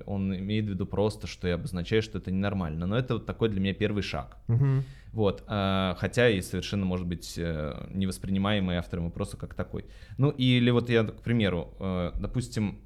Он 0.08 0.36
имеет 0.36 0.66
в 0.66 0.70
виду 0.70 0.88
просто, 0.88 1.28
что 1.28 1.48
я 1.48 1.56
обозначаю, 1.56 2.02
что 2.02 2.18
это 2.18 2.32
ненормально. 2.32 2.88
Но 2.88 2.98
это 2.98 3.16
вот 3.16 3.28
такой 3.28 3.50
для 3.50 3.60
меня 3.60 3.74
первый 3.74 4.02
шаг. 4.02 4.38
Мгм. 4.48 4.84
Вот, 5.12 5.44
а, 5.48 5.96
хотя 6.00 6.30
и 6.30 6.42
совершенно 6.42 6.86
может 6.86 7.06
быть 7.06 7.38
невоспринимаемый 7.38 8.78
автором 8.78 9.06
вопроса 9.06 9.38
как 9.38 9.54
такой. 9.54 9.86
Ну 10.18 10.32
или 10.32 10.72
вот 10.72 10.90
я, 10.90 11.04
к 11.04 11.22
примеру, 11.22 11.74
допустим, 12.20 12.80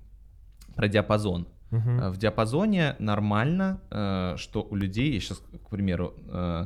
про 0.76 0.88
диапазон. 0.88 1.48
Э, 1.72 2.10
В 2.10 2.18
диапазоне 2.18 2.96
нормально, 3.00 3.82
э, 3.92 4.36
что 4.38 4.68
у 4.70 4.76
людей, 4.76 5.14
я 5.14 5.20
сейчас, 5.20 5.40
к 5.40 5.70
примеру, 5.70 6.14
э, 6.28 6.66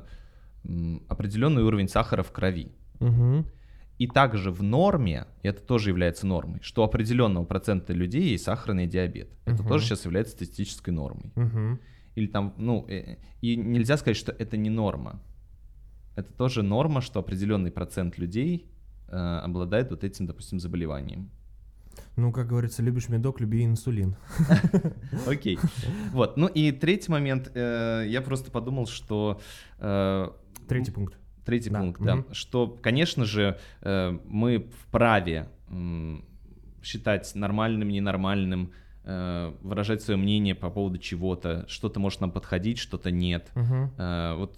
определенный 1.10 1.64
уровень 1.64 1.88
сахара 1.90 2.24
в 2.24 2.32
крови. 2.32 2.72
Мгм. 3.00 3.46
И 4.00 4.08
также 4.08 4.52
в 4.52 4.64
норме, 4.64 5.28
и 5.44 5.48
это 5.48 5.62
тоже 5.62 5.90
является 5.90 6.26
нормой, 6.26 6.60
что 6.62 6.82
у 6.82 6.86
определенного 6.86 7.46
процента 7.46 7.94
людей 7.94 8.30
есть 8.32 8.44
сахарный 8.46 8.88
диабет. 8.88 9.30
Это 9.46 9.62
Мгм. 9.62 9.68
тоже 9.68 9.86
сейчас 9.86 10.06
является 10.06 10.34
статистической 10.34 10.94
нормой. 10.94 11.32
Мгм. 11.36 11.80
Или 12.16 12.28
там, 12.28 12.54
ну, 12.58 12.88
и 13.42 13.56
нельзя 13.56 13.98
сказать, 13.98 14.18
что 14.18 14.32
это 14.32 14.58
не 14.58 14.70
норма. 14.70 15.22
Это 16.16 16.32
тоже 16.34 16.64
норма, 16.64 17.02
что 17.02 17.20
определенный 17.20 17.72
процент 17.72 18.18
людей 18.18 18.70
обладает 19.10 19.92
вот 19.92 20.04
этим, 20.04 20.26
допустим, 20.28 20.60
заболеванием. 20.60 21.30
Ну, 22.16 22.32
как 22.32 22.48
говорится, 22.48 22.84
любишь 22.84 23.10
медок, 23.10 23.42
люби 23.42 23.64
инсулин. 23.66 24.16
Окей. 25.28 25.58
Вот. 26.12 26.38
Ну 26.38 26.48
и 26.48 26.72
третий 26.72 27.12
момент. 27.12 27.52
э, 27.56 28.06
Я 28.08 28.22
просто 28.22 28.52
подумал, 28.52 28.86
что 28.88 29.42
э, 29.80 30.30
Третий 30.68 30.92
пункт. 30.92 31.18
Третий 31.46 31.70
пункт, 31.70 32.02
да. 32.02 32.24
Что, 32.32 32.68
конечно 32.68 33.26
же, 33.26 33.60
э, 33.82 34.18
мы 34.26 34.70
вправе 34.88 35.50
считать 36.84 37.34
нормальным, 37.36 37.90
ненормальным, 37.90 38.72
выражать 39.04 40.02
свое 40.02 40.18
мнение 40.18 40.56
по 40.56 40.70
поводу 40.70 40.98
чего-то. 40.98 41.66
Что-то 41.68 42.00
может 42.00 42.22
нам 42.22 42.32
подходить, 42.32 42.78
что-то 42.78 43.12
нет. 43.12 43.52
Вот, 43.56 44.58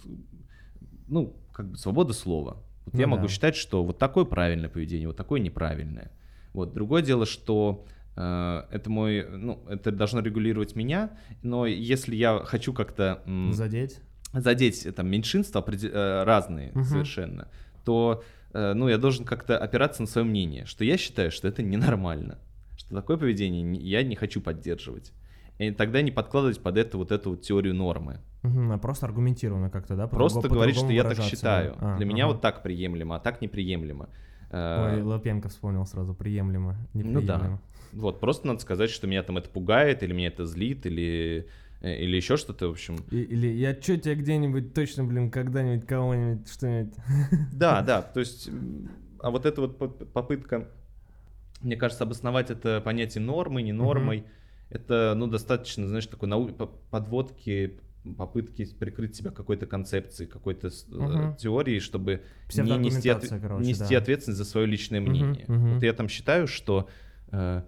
ну, 1.08 1.36
как 1.52 1.70
бы 1.70 1.76
свобода 1.76 2.12
слова. 2.12 2.62
Вот 2.84 2.94
Ну 2.94 3.00
я 3.00 3.06
могу 3.06 3.28
считать, 3.28 3.56
что 3.56 3.82
вот 3.82 3.98
такое 3.98 4.24
правильное 4.24 4.68
поведение, 4.68 5.08
вот 5.08 5.16
такое 5.16 5.40
неправильное. 5.40 6.12
Вот. 6.56 6.72
Другое 6.72 7.02
дело, 7.02 7.26
что 7.26 7.84
э, 8.16 8.62
это 8.70 8.88
мой, 8.88 9.26
ну, 9.28 9.62
это 9.68 9.92
должно 9.92 10.20
регулировать 10.20 10.74
меня, 10.74 11.10
но 11.42 11.66
если 11.66 12.16
я 12.16 12.40
хочу 12.44 12.72
как-то 12.72 13.22
Задеть. 13.52 14.00
задеть 14.32 14.86
э, 14.86 14.92
там 14.92 15.06
меньшинства 15.08 15.62
э, 15.68 16.22
разные 16.24 16.70
Мгм. 16.72 16.84
совершенно, 16.84 17.48
то 17.84 18.24
ну 18.54 18.88
я 18.88 18.96
должен 18.96 19.26
как-то 19.26 19.58
опираться 19.58 20.00
на 20.00 20.08
свое 20.08 20.26
мнение, 20.26 20.64
что 20.64 20.82
я 20.82 20.96
считаю, 20.96 21.30
что 21.30 21.46
это 21.46 21.62
ненормально, 21.62 22.38
что 22.78 22.94
такое 22.94 23.18
поведение 23.18 23.74
я 23.82 24.02
не 24.02 24.16
хочу 24.16 24.40
поддерживать. 24.40 25.12
И 25.58 25.70
тогда 25.72 26.00
не 26.00 26.10
подкладывать 26.10 26.60
под 26.62 26.78
это 26.78 26.96
вот 26.96 27.12
эту 27.12 27.30
вот 27.30 27.42
теорию 27.42 27.74
нормы. 27.74 28.20
Мгм, 28.44 28.72
а 28.72 28.78
просто 28.78 29.04
аргументированно 29.04 29.68
как-то, 29.68 29.94
да? 29.94 30.06
Просто 30.06 30.36
по-другому- 30.40 30.54
говорить, 30.60 30.76
что 30.76 30.90
я 30.90 31.02
так 31.04 31.20
считаю. 31.20 31.74
А, 31.78 31.96
Для 31.98 32.06
меня 32.06 32.24
ага. 32.24 32.32
вот 32.32 32.40
так 32.40 32.62
приемлемо, 32.62 33.16
а 33.16 33.20
так 33.20 33.42
неприемлемо. 33.42 34.08
Ой, 34.50 35.00
Э, 35.00 35.02
Лапенко 35.02 35.48
вспомнил 35.48 35.84
сразу, 35.86 36.14
приемлемо, 36.14 36.76
Ну 36.94 37.20
да. 37.20 37.36
неприемлемо. 37.36 37.60
Вот, 37.92 38.20
просто 38.20 38.46
надо 38.46 38.60
сказать, 38.60 38.90
что 38.90 39.06
меня 39.06 39.22
там 39.22 39.38
это 39.38 39.48
пугает, 39.48 40.02
или 40.02 40.12
меня 40.12 40.28
это 40.28 40.44
злит, 40.46 40.86
или, 40.86 41.46
э, 41.80 41.96
или 42.04 42.16
еще 42.16 42.36
что-то, 42.36 42.68
в 42.68 42.72
общем. 42.72 42.96
И- 43.10 43.22
Или 43.22 43.48
я 43.48 43.74
чё 43.74 43.96
тебе 43.96 44.14
где-нибудь 44.16 44.74
точно, 44.74 45.04
блин, 45.04 45.30
когда-нибудь 45.30 45.86
кого-нибудь 45.86 46.48
что-нибудь... 46.48 46.94
Да, 47.52 47.82
да, 47.82 48.02
то 48.02 48.20
есть, 48.20 48.50
а 49.20 49.30
вот 49.30 49.46
эта 49.46 49.60
вот 49.62 49.78
поп- 49.78 50.12
попытка, 50.12 50.68
мне 51.62 51.76
кажется, 51.76 52.04
обосновать 52.04 52.50
это 52.50 52.80
понятие 52.80 53.22
нормы, 53.24 53.62
не 53.62 53.72
нормой, 53.72 54.24
это, 54.68 55.14
ну, 55.16 55.26
достаточно, 55.26 55.86
знаешь, 55.88 56.06
такой 56.06 56.28
нау- 56.28 56.48
по- 56.48 56.66
подводки 56.66 57.78
попытки 58.14 58.64
прикрыть 58.74 59.16
себя 59.16 59.30
какой-то 59.30 59.66
концепцией, 59.66 60.28
какой-то 60.28 60.70
Мгм. 60.88 61.36
теорией, 61.36 61.80
чтобы 61.80 62.12
не 62.12 62.16
нести, 62.18 62.48
Псевдоаргументация, 62.48 63.40
короче, 63.40 63.66
нести 63.68 63.94
да. 63.94 63.98
ответственность 63.98 64.38
за 64.38 64.44
свое 64.44 64.66
личное 64.66 65.00
мнение. 65.00 65.44
мгм. 65.48 65.74
Вот 65.74 65.82
я 65.82 65.92
там 65.92 66.08
считаю, 66.08 66.46
что, 66.46 66.88
э, 67.32 67.62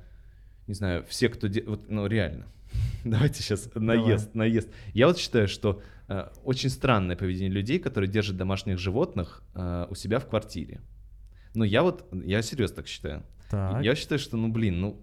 не 0.66 0.74
знаю, 0.74 1.04
все, 1.08 1.28
кто... 1.28 1.48
де- 1.48 1.64
Вот, 1.64 1.88
ну, 1.90 2.06
реально. 2.06 2.46
Давайте 3.04 3.42
сейчас 3.42 3.70
наезд, 3.74 4.34
наезд. 4.34 4.68
Я 4.94 5.06
вот 5.06 5.18
считаю, 5.18 5.48
что 5.48 5.80
э, 6.08 6.28
очень 6.44 6.70
странное 6.70 7.16
поведение 7.16 7.50
людей, 7.52 7.78
которые 7.78 8.10
держат 8.10 8.36
домашних 8.36 8.78
животных 8.78 9.42
э, 9.54 9.86
у 9.90 9.94
себя 9.94 10.18
в 10.18 10.26
квартире. 10.26 10.80
Ну, 11.54 11.64
я 11.64 11.82
вот, 11.82 12.06
я 12.24 12.42
серьезно 12.42 12.76
так 12.76 12.86
считаю. 12.86 13.22
Так. 13.50 13.82
Я 13.82 13.94
считаю, 13.94 14.18
что, 14.18 14.36
ну, 14.36 14.48
блин, 14.48 14.80
ну, 14.80 15.02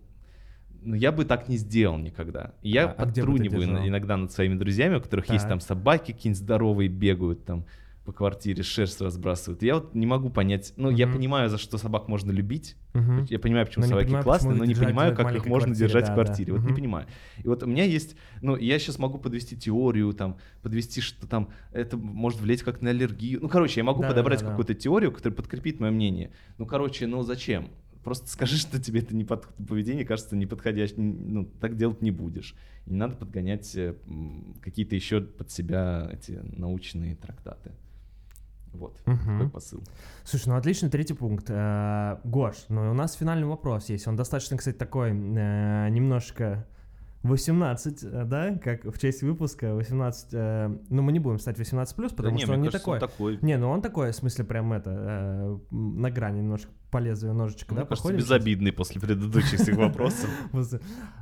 ну, 0.85 0.95
я 0.95 1.11
бы 1.11 1.25
так 1.25 1.49
не 1.49 1.57
сделал 1.57 1.97
никогда. 1.97 2.53
И 2.61 2.69
я 2.69 2.85
А- 2.85 2.91
а 2.91 3.05
подтруниваю 3.05 3.61
держал? 3.67 3.87
иногда 3.87 4.17
над 4.17 4.31
своими 4.31 4.55
друзьями, 4.55 4.95
у 4.97 5.01
которых 5.01 5.29
есть 5.29 5.43
Так. 5.43 5.49
там 5.49 5.59
собаки 5.59 6.11
какие-нибудь 6.13 6.37
здоровые, 6.41 6.87
бегают 6.89 7.43
там 7.45 7.65
по 8.05 8.11
квартире, 8.11 8.61
шерсть 8.61 9.01
разбрасывают. 9.01 9.63
Я 9.63 9.75
вот 9.75 9.95
не 9.95 10.05
могу 10.05 10.29
понять, 10.29 10.73
ну, 10.77 10.91
я 10.91 11.07
Мгм. 11.07 11.15
понимаю, 11.15 11.49
за 11.49 11.57
что 11.57 11.79
собак 11.79 12.07
можно 12.07 12.29
любить, 12.29 12.75
Мгм. 12.93 13.25
я 13.31 13.39
понимаю, 13.39 13.65
почему 13.65 13.81
Но 13.81 13.85
не 13.87 13.89
собаки 13.89 14.05
понимаю, 14.05 14.23
классные, 14.23 14.55
но 14.55 14.63
не 14.65 14.75
понимаю, 14.75 15.15
как 15.15 15.33
их 15.33 15.45
можно 15.47 15.69
квартире, 15.69 15.87
держать 15.87 16.05
да, 16.05 16.13
в 16.13 16.15
да. 16.15 16.23
квартире. 16.23 16.53
Вот 16.53 16.61
не 16.61 16.67
Мгм. 16.67 16.75
понимаю. 16.75 17.07
И 17.43 17.47
вот 17.47 17.63
у 17.63 17.65
меня 17.65 17.83
есть, 17.83 18.15
ну, 18.43 18.55
я 18.57 18.77
сейчас 18.77 18.99
могу 18.99 19.17
подвести 19.17 19.57
теорию, 19.57 20.13
там, 20.13 20.37
подвести, 20.61 21.01
что 21.01 21.25
там 21.25 21.49
это 21.71 21.97
может 21.97 22.39
влиять 22.41 22.61
как 22.61 22.83
на 22.83 22.91
аллергию. 22.91 23.39
Ну, 23.41 23.49
короче, 23.49 23.79
я 23.79 23.83
могу 23.83 24.03
Да, 24.03 24.09
подобрать 24.09 24.41
да, 24.41 24.45
да. 24.45 24.51
какую-то 24.51 24.75
теорию, 24.75 25.11
которая 25.11 25.35
подкрепит 25.35 25.79
мое 25.79 25.89
мнение. 25.89 26.29
Ну, 26.59 26.67
короче, 26.67 27.07
ну 27.07 27.23
зачем? 27.23 27.69
Просто 28.05 28.27
скажи, 28.29 28.55
что 28.57 28.79
тебе 28.79 28.99
это 29.01 29.15
не 29.15 29.25
под... 29.25 29.47
поведение 29.67 30.05
кажется 30.05 30.35
неподходящим, 30.35 31.33
ну, 31.33 31.45
так 31.59 31.75
делать 31.75 32.03
не 32.03 32.11
будешь. 32.11 32.55
И 32.85 32.91
не 32.91 32.97
надо 32.97 33.15
подгонять 33.17 33.75
э, 33.75 33.95
какие-то 34.61 34.95
еще 34.95 35.21
под 35.21 35.49
себя 35.49 36.07
эти 36.13 36.39
научные 36.55 37.15
трактаты. 37.15 37.71
Вот, 38.73 39.01
Мгм. 39.07 39.17
такой 39.39 39.49
посыл. 39.49 39.83
Слушай, 40.23 40.49
ну 40.49 40.55
отличный 40.55 40.89
третий 40.91 41.15
пункт. 41.15 41.45
Э, 41.49 42.19
Гош, 42.23 42.55
ну 42.69 42.85
и 42.85 42.89
у 42.89 42.93
нас 42.93 43.15
финальный 43.15 43.47
вопрос 43.47 43.89
есть. 43.89 44.07
Он 44.07 44.15
достаточно, 44.15 44.55
кстати, 44.55 44.75
такой 44.77 45.09
э, 45.09 45.89
немножко 45.89 46.67
18, 47.29 48.03
э, 48.03 48.23
да, 48.25 48.55
как 48.63 48.83
в 48.85 48.99
честь 48.99 49.23
выпуска 49.23 49.73
18. 49.75 50.27
э, 50.33 50.77
ну 50.89 51.01
мы 51.01 51.11
не 51.11 51.19
будем 51.19 51.39
ставить 51.39 51.57
18 51.59 51.95
плюс, 51.95 52.11
потому 52.11 52.29
Да 52.29 52.35
не, 52.35 52.43
что 52.43 52.53
он 52.53 52.61
не 52.61 52.67
кажется, 52.67 52.85
такой. 52.85 52.99
такой. 52.99 53.39
Не, 53.41 53.57
ну 53.57 53.69
он 53.69 53.81
такой, 53.81 54.11
в 54.11 54.15
смысле, 54.15 54.45
прям 54.45 54.73
это, 54.73 54.91
э, 54.91 55.57
на 55.75 56.11
грани 56.11 56.39
немножко 56.39 56.69
по 56.91 56.97
лезвию 56.99 57.33
ножичка, 57.33 57.73
Мне 57.73 57.81
да, 57.83 57.87
кажется, 57.87 58.03
походим 58.03 58.19
сейчас? 58.19 58.29
безобидный 58.29 58.71
после 58.71 59.01
предыдущих 59.01 59.59
всех 59.59 59.75
вопросов. 59.77 60.29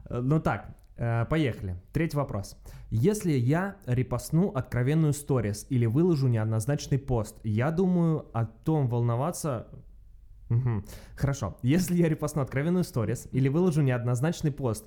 Э, 0.10 0.20
Ну 0.22 0.40
так, 0.40 0.76
э, 0.98 1.26
поехали. 1.26 1.82
Третий 1.94 2.18
вопрос. 2.18 2.58
Если 2.92 3.32
я 3.32 3.78
репостну 3.88 4.50
откровенную 4.50 5.14
сторис 5.14 5.66
или 5.70 5.86
выложу 5.88 6.28
неоднозначный 6.28 7.00
пост, 7.00 7.40
я 7.44 7.72
думаю 7.72 8.26
о 8.34 8.46
том 8.46 8.88
волноваться... 8.88 9.68
Хорошо. 11.16 11.58
Если 11.64 11.96
я 11.96 12.08
репостну 12.10 12.44
откровенную 12.44 12.84
сторис 12.84 13.28
или 13.32 13.48
выложу 13.50 13.82
неоднозначный 13.82 14.52
пост, 14.52 14.86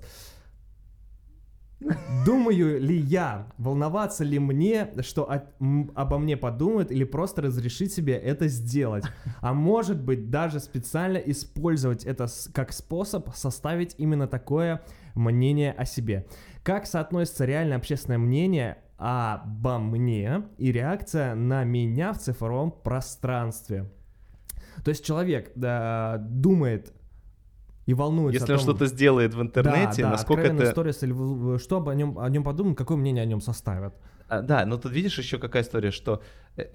Думаю 2.25 2.81
ли 2.81 2.97
я, 2.97 3.47
волноваться 3.59 4.25
ли 4.25 4.39
мне, 4.39 4.89
что 5.03 5.31
от- 5.31 5.55
м, 5.61 5.93
обо 5.95 6.19
мне 6.19 6.37
подумают, 6.37 6.91
или 6.91 7.05
просто 7.05 7.43
разрешить 7.43 7.93
себе 7.93 8.15
это 8.15 8.49
сделать? 8.49 9.05
А 9.41 9.53
может 9.53 10.03
быть, 10.03 10.31
даже 10.31 10.59
специально 10.61 11.19
использовать 11.19 12.05
это 12.05 12.27
с- 12.27 12.49
как 12.53 12.73
способ 12.73 13.29
составить 13.35 13.95
именно 13.99 14.27
такое 14.27 14.83
мнение 15.15 15.73
о 15.73 15.85
себе. 15.85 16.27
Как 16.63 16.87
соотносится 16.87 17.45
реальное 17.45 17.77
общественное 17.77 18.19
мнение 18.19 18.79
обо 18.99 19.79
мне 19.79 20.45
и 20.57 20.73
реакция 20.73 21.35
на 21.35 21.65
меня 21.65 22.13
в 22.15 22.19
цифровом 22.19 22.71
пространстве? 22.73 23.91
То 24.85 24.89
есть 24.91 25.05
человек 25.05 25.53
да, 25.55 26.17
думает 26.19 26.93
и 27.87 27.95
волнуется 27.95 28.41
Если 28.41 28.53
о 28.53 28.57
он 28.57 28.61
том, 28.61 28.69
что-то 28.69 28.87
сделает 28.87 29.35
в 29.35 29.41
интернете, 29.41 30.03
да, 30.03 30.09
да, 30.09 30.11
насколько 30.11 30.43
это... 30.43 30.67
сторис, 30.67 31.03
или 31.03 31.59
что 31.59 31.77
об 31.77 31.89
нем, 31.95 32.19
о 32.19 32.29
нем 32.29 32.43
подумают, 32.43 32.77
какое 32.77 32.99
мнение 32.99 33.23
о 33.23 33.27
нем 33.27 33.41
составят. 33.41 33.95
А, 34.29 34.43
да, 34.43 34.67
но 34.67 34.77
тут 34.77 34.93
видишь 34.93 35.17
еще 35.19 35.39
какая 35.39 35.63
история, 35.63 35.93
что 35.93 36.21
э, 36.57 36.67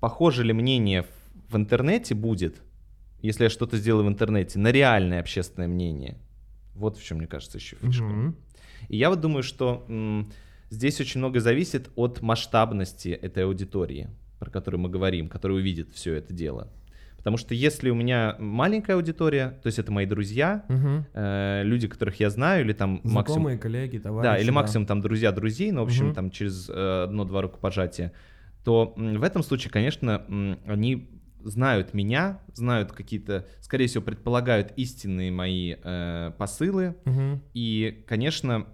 похоже 0.00 0.42
ли 0.42 0.52
мнение 0.52 1.04
в, 1.04 1.52
в 1.52 1.56
интернете 1.56 2.16
будет, 2.16 2.56
если 3.22 3.44
я 3.44 3.50
что-то 3.50 3.76
сделаю 3.76 4.04
в 4.04 4.08
интернете, 4.08 4.58
на 4.58 4.72
реальное 4.72 5.20
общественное 5.20 5.68
мнение. 5.68 6.18
Вот 6.74 6.98
в 6.98 7.04
чем, 7.04 7.18
мне 7.18 7.28
кажется, 7.28 7.58
еще 7.58 7.76
фишка. 7.76 8.04
Мгм. 8.04 8.36
И 8.88 8.96
я 8.96 9.10
вот 9.10 9.20
думаю, 9.20 9.44
что 9.44 9.84
м, 9.88 10.32
здесь 10.70 11.00
очень 11.00 11.20
много 11.20 11.38
зависит 11.38 11.88
от 11.94 12.20
масштабности 12.20 13.10
этой 13.10 13.44
аудитории, 13.44 14.10
про 14.40 14.50
которую 14.50 14.80
мы 14.80 14.88
говорим, 14.88 15.28
которая 15.28 15.58
увидит 15.58 15.92
все 15.92 16.14
это 16.14 16.34
дело. 16.34 16.68
Потому 17.26 17.38
что 17.38 17.54
если 17.54 17.90
у 17.90 17.96
меня 17.96 18.36
маленькая 18.38 18.94
аудитория, 18.94 19.58
то 19.60 19.66
есть 19.66 19.80
это 19.80 19.90
мои 19.90 20.06
друзья, 20.06 20.64
Мгм. 20.68 21.06
э, 21.12 21.62
люди, 21.64 21.88
которых 21.88 22.20
я 22.20 22.30
знаю, 22.30 22.64
или 22.64 22.72
там 22.72 23.00
максимум 23.02 23.10
Знакомые, 23.24 23.58
коллеги, 23.58 23.98
товарищи. 23.98 24.30
да, 24.32 24.38
или 24.40 24.50
максимум 24.52 24.86
там 24.86 25.00
друзья 25.00 25.32
друзей, 25.32 25.72
но 25.72 25.80
в 25.80 25.86
общем 25.88 26.04
Мгм. 26.06 26.14
там 26.14 26.30
через 26.30 26.70
э, 26.70 27.02
одно-два 27.02 27.42
рукопожатия, 27.42 28.12
то 28.62 28.94
в 28.96 29.24
этом 29.24 29.42
случае, 29.42 29.72
конечно, 29.72 30.24
они 30.68 31.10
знают 31.42 31.94
меня, 31.94 32.42
знают 32.54 32.92
какие-то, 32.92 33.44
скорее 33.60 33.88
всего, 33.88 34.04
предполагают 34.04 34.72
истинные 34.76 35.32
мои 35.32 35.74
э, 35.82 36.30
посылы, 36.38 36.94
Мгм. 37.06 37.42
и, 37.54 38.04
конечно, 38.06 38.68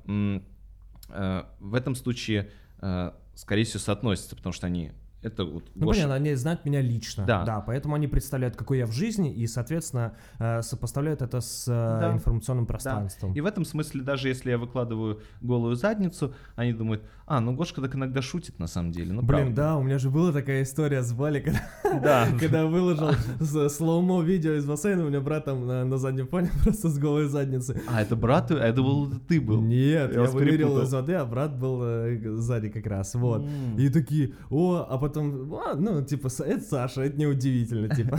э, 1.08 1.42
в 1.58 1.74
этом 1.74 1.94
случае, 1.94 2.50
э, 2.82 3.12
скорее 3.34 3.64
всего, 3.64 3.78
соотносятся, 3.78 4.36
потому 4.36 4.52
что 4.52 4.66
они 4.66 4.92
это 5.22 5.44
вот 5.44 5.64
Ну, 5.74 5.87
Гоша- 5.87 6.02
понятно, 6.02 6.14
они 6.16 6.35
знают 6.35 6.64
меня 6.64 6.80
лично. 6.80 7.24
Да. 7.26 7.62
поэтому 7.66 7.94
они 7.94 8.06
представляют, 8.08 8.56
какой 8.56 8.78
я 8.78 8.87
в 8.87 8.92
жизни, 8.92 9.32
и, 9.32 9.46
соответственно, 9.46 10.14
э, 10.38 10.62
сопоставляют 10.62 11.22
это 11.22 11.40
с 11.40 11.66
э, 11.68 11.70
Да. 12.00 12.12
информационным 12.12 12.64
Да. 12.64 12.68
пространством. 12.68 13.32
И 13.35 13.40
в 13.40 13.46
этом 13.46 13.64
смысле, 13.64 14.02
даже 14.02 14.28
если 14.28 14.50
я 14.50 14.58
выкладываю 14.58 15.20
голую 15.40 15.76
задницу, 15.76 16.35
они 16.56 16.72
думают, 16.72 17.02
а, 17.26 17.40
ну 17.40 17.54
Гошка 17.54 17.80
так 17.80 17.94
иногда 17.94 18.20
шутит 18.22 18.58
на 18.58 18.66
самом 18.66 18.92
деле. 18.92 19.12
Ну, 19.12 19.20
Блин, 19.22 19.28
правда». 19.28 19.54
да, 19.54 19.76
у 19.76 19.82
меня 19.82 19.98
же 19.98 20.11
была 20.11 20.32
такая 20.32 20.62
история 20.64 21.02
с 21.02 21.12
Вали, 21.12 21.40
когда, 21.40 21.61
Да. 22.02 22.28
когда 22.40 22.66
выложил 22.66 23.11
с- 23.40 23.68
слоумо 23.70 24.22
видео 24.22 24.54
из 24.54 24.66
бассейна, 24.66 25.04
у 25.04 25.08
меня 25.08 25.20
брат 25.20 25.44
там 25.44 25.66
на, 25.66 25.98
заднем 25.98 26.26
фоне 26.26 26.50
просто 26.64 26.88
с 26.88 26.98
голой 26.98 27.28
задницей. 27.28 27.76
А, 27.88 28.02
это 28.02 28.16
брат, 28.16 28.50
а 28.50 28.54
это 28.56 28.82
был 28.82 29.11
ты 29.28 29.40
был. 29.40 29.61
Нет, 29.62 30.12
Я 30.14 30.24
вынырил 30.24 30.82
из 30.82 30.92
воды, 30.92 31.14
а 31.14 31.24
брат 31.24 31.56
был 31.58 31.80
э, 31.85 32.37
сзади 32.37 32.68
как 32.70 32.87
раз, 32.87 33.14
вот. 33.14 33.46
И 33.78 33.88
такие, 33.88 34.35
о, 34.50 34.87
а 34.88 34.98
потом, 34.98 35.12
«А, 35.20 35.75
ну, 35.75 36.03
типа, 36.05 36.29
это 36.44 36.61
Саша, 36.61 37.03
это 37.03 37.18
неудивительно, 37.18 37.88
типа. 37.94 38.18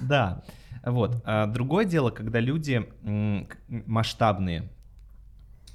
Да. 0.00 0.42
Вот. 0.84 1.20
А 1.24 1.46
другое 1.46 1.84
дело, 1.84 2.10
когда 2.10 2.40
люди 2.40 2.86
масштабные. 3.68 4.70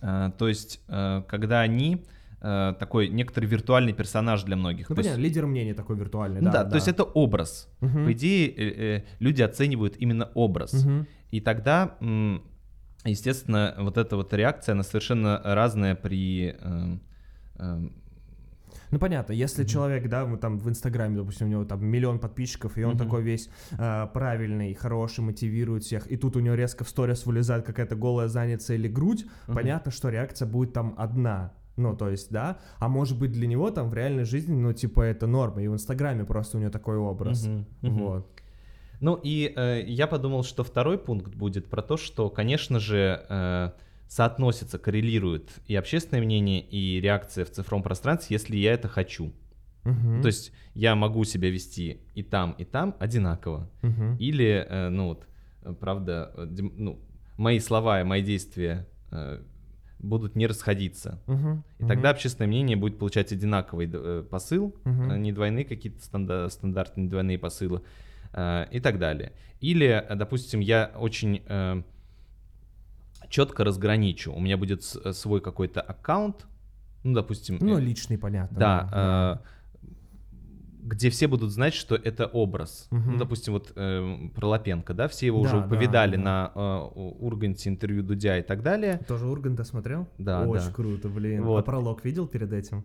А, 0.01 0.31
То 0.31 0.47
есть, 0.47 0.81
э, 0.87 1.23
когда 1.27 1.61
они 1.61 2.05
э, 2.43 2.73
такой 2.79 3.07
некоторый 3.09 3.45
виртуальный 3.45 3.93
персонаж 3.93 4.43
для 4.43 4.55
многих. 4.55 4.89
Ну, 4.89 4.95
То 4.95 5.01
есть- 5.01 5.09
понятно, 5.11 5.23
лидер 5.27 5.45
мнений 5.45 5.73
такой 5.73 5.95
виртуальный, 5.97 6.41
ну 6.41 6.51
да. 6.51 6.63
да, 6.63 6.69
то 6.71 6.75
есть 6.75 6.87
это 6.87 7.03
образ. 7.03 7.67
Мгм. 7.81 8.05
По 8.05 8.11
идее, 8.13 8.49
э, 8.49 8.97
э, 8.97 9.03
люди 9.19 9.43
оценивают 9.43 9.95
именно 9.97 10.25
образ. 10.33 10.73
Мгм. 10.73 11.07
И 11.29 11.39
тогда, 11.39 11.97
естественно, 13.05 13.75
вот 13.77 13.97
эта 13.97 14.15
вот 14.15 14.33
реакция, 14.33 14.73
она 14.73 14.83
совершенно 14.83 15.39
разная 15.43 15.93
при... 15.95 16.55
э, 16.59 16.97
Ну 18.91 18.99
понятно, 18.99 19.31
если 19.33 19.63
человек, 19.63 20.07
да, 20.09 20.25
мы 20.25 20.37
там 20.37 20.57
в 20.57 20.67
Инстаграме, 20.69 21.15
допустим, 21.15 21.47
у 21.47 21.49
него 21.49 21.65
там 21.65 21.85
миллион 21.85 22.19
подписчиков, 22.19 22.77
и 22.77 22.83
он 22.83 22.91
Мгм. 22.95 22.99
такой 22.99 23.21
весь 23.23 23.49
э, 23.71 24.07
правильный, 24.13 24.73
хороший, 24.73 25.21
мотивирует 25.21 25.83
всех, 25.83 26.11
и 26.11 26.17
тут 26.17 26.35
у 26.35 26.39
него 26.41 26.55
резко 26.55 26.83
в 26.83 26.89
сторис 26.89 27.25
вылезает 27.25 27.65
какая-то 27.65 27.95
голая 27.95 28.27
задница 28.27 28.73
или 28.73 28.89
грудь, 28.89 29.25
Мгм. 29.47 29.55
понятно, 29.55 29.91
что 29.91 30.09
реакция 30.09 30.45
будет 30.47 30.73
там 30.73 30.93
одна. 30.97 31.53
Ну, 31.77 31.95
то 31.95 32.09
есть, 32.09 32.29
да, 32.31 32.57
а 32.79 32.89
может 32.89 33.17
быть 33.17 33.31
для 33.31 33.47
него 33.47 33.71
там 33.71 33.89
в 33.89 33.93
реальной 33.93 34.25
жизни, 34.25 34.53
ну, 34.55 34.73
типа, 34.73 35.01
это 35.01 35.25
норма, 35.25 35.63
и 35.63 35.67
в 35.69 35.73
Инстаграме 35.73 36.25
просто 36.25 36.57
у 36.57 36.59
него 36.59 36.69
такой 36.69 36.97
образ. 36.97 37.45
Мгм, 37.47 37.65
мгм. 37.81 37.93
Вот. 37.93 38.27
Ну 38.99 39.19
и 39.23 39.51
э, 39.55 39.83
я 39.87 40.05
подумал, 40.05 40.43
что 40.43 40.63
второй 40.63 40.97
пункт 40.99 41.33
будет 41.33 41.69
про 41.69 41.81
то, 41.81 41.97
что, 41.97 42.29
конечно 42.29 42.79
же, 42.79 43.25
э, 43.29 43.71
соотносится, 44.11 44.77
коррелирует 44.77 45.51
и 45.67 45.75
общественное 45.77 46.21
мнение, 46.21 46.59
и 46.59 46.99
реакция 46.99 47.45
в 47.45 47.49
цифровом 47.49 47.81
пространстве, 47.81 48.33
если 48.33 48.57
я 48.57 48.73
это 48.73 48.89
хочу. 48.89 49.31
Мгм. 49.85 50.21
То 50.21 50.27
есть 50.27 50.51
я 50.73 50.95
могу 50.95 51.23
себя 51.23 51.49
вести 51.49 52.01
и 52.13 52.21
там, 52.21 52.51
и 52.57 52.65
там 52.65 52.93
одинаково. 52.99 53.69
Мгм. 53.81 54.17
Или, 54.17 54.67
э, 54.67 54.89
ну 54.89 55.07
вот, 55.07 55.27
э, 55.63 55.73
правда, 55.79 56.29
э, 56.35 56.45
ну, 56.45 56.99
мои 57.37 57.59
слова 57.59 58.01
и 58.01 58.03
мои 58.03 58.21
действия 58.21 58.85
э, 59.11 59.41
будут 59.99 60.35
не 60.35 60.45
расходиться. 60.45 61.21
Мгм. 61.27 61.63
И 61.79 61.85
тогда 61.85 62.09
общественное 62.09 62.49
мнение 62.49 62.75
будет 62.75 62.99
получать 62.99 63.31
одинаковый 63.31 63.89
э, 63.93 64.25
посыл, 64.29 64.75
э, 64.83 65.17
не 65.19 65.31
двойные 65.31 65.63
какие-то 65.63 66.01
станда- 66.01 66.49
стандартные 66.49 67.07
двойные 67.07 67.39
посылы 67.39 67.81
э, 68.33 68.65
и 68.71 68.81
так 68.81 68.99
далее. 68.99 69.31
Или, 69.61 70.05
допустим, 70.15 70.59
я 70.59 70.91
очень 70.97 71.43
четко 73.31 73.63
разграничу. 73.63 74.31
У 74.31 74.39
меня 74.39 74.57
будет 74.57 74.83
э, 75.03 75.13
свой 75.13 75.41
какой-то 75.41 75.81
аккаунт, 75.81 76.45
ну, 77.03 77.13
допустим... 77.15 77.57
Ну, 77.59 77.79
э, 77.79 77.81
личный, 77.81 78.17
понятно. 78.17 78.59
Да, 78.59 79.39
э, 79.41 79.47
где 80.83 81.09
все 81.09 81.27
будут 81.27 81.51
знать, 81.51 81.73
что 81.73 81.95
это 81.95 82.25
образ. 82.27 82.87
Мгм. 82.91 83.13
Ну, 83.13 83.17
допустим, 83.17 83.53
вот 83.53 83.71
э, 83.75 84.29
про 84.35 84.47
Лапенко, 84.47 84.93
да, 84.93 85.07
все 85.07 85.27
его 85.27 85.41
Да, 85.41 85.47
уже 85.47 85.61
да, 85.61 85.67
повидали 85.67 86.17
да. 86.17 86.21
на 86.21 86.51
э, 86.53 86.59
Урганте 86.95 87.69
интервью 87.69 88.03
Дудя 88.03 88.37
и 88.37 88.41
так 88.43 88.61
далее. 88.61 88.99
Тоже 89.07 89.27
Урганта 89.27 89.63
смотрел? 89.63 90.07
Да, 90.17 90.45
Очень 90.47 90.65
да. 90.65 90.71
круто, 90.73 91.09
блин. 91.09 91.43
А 91.43 91.47
Вот. 91.47 91.65
пролог 91.65 92.03
видел 92.03 92.27
перед 92.27 92.51
этим? 92.51 92.83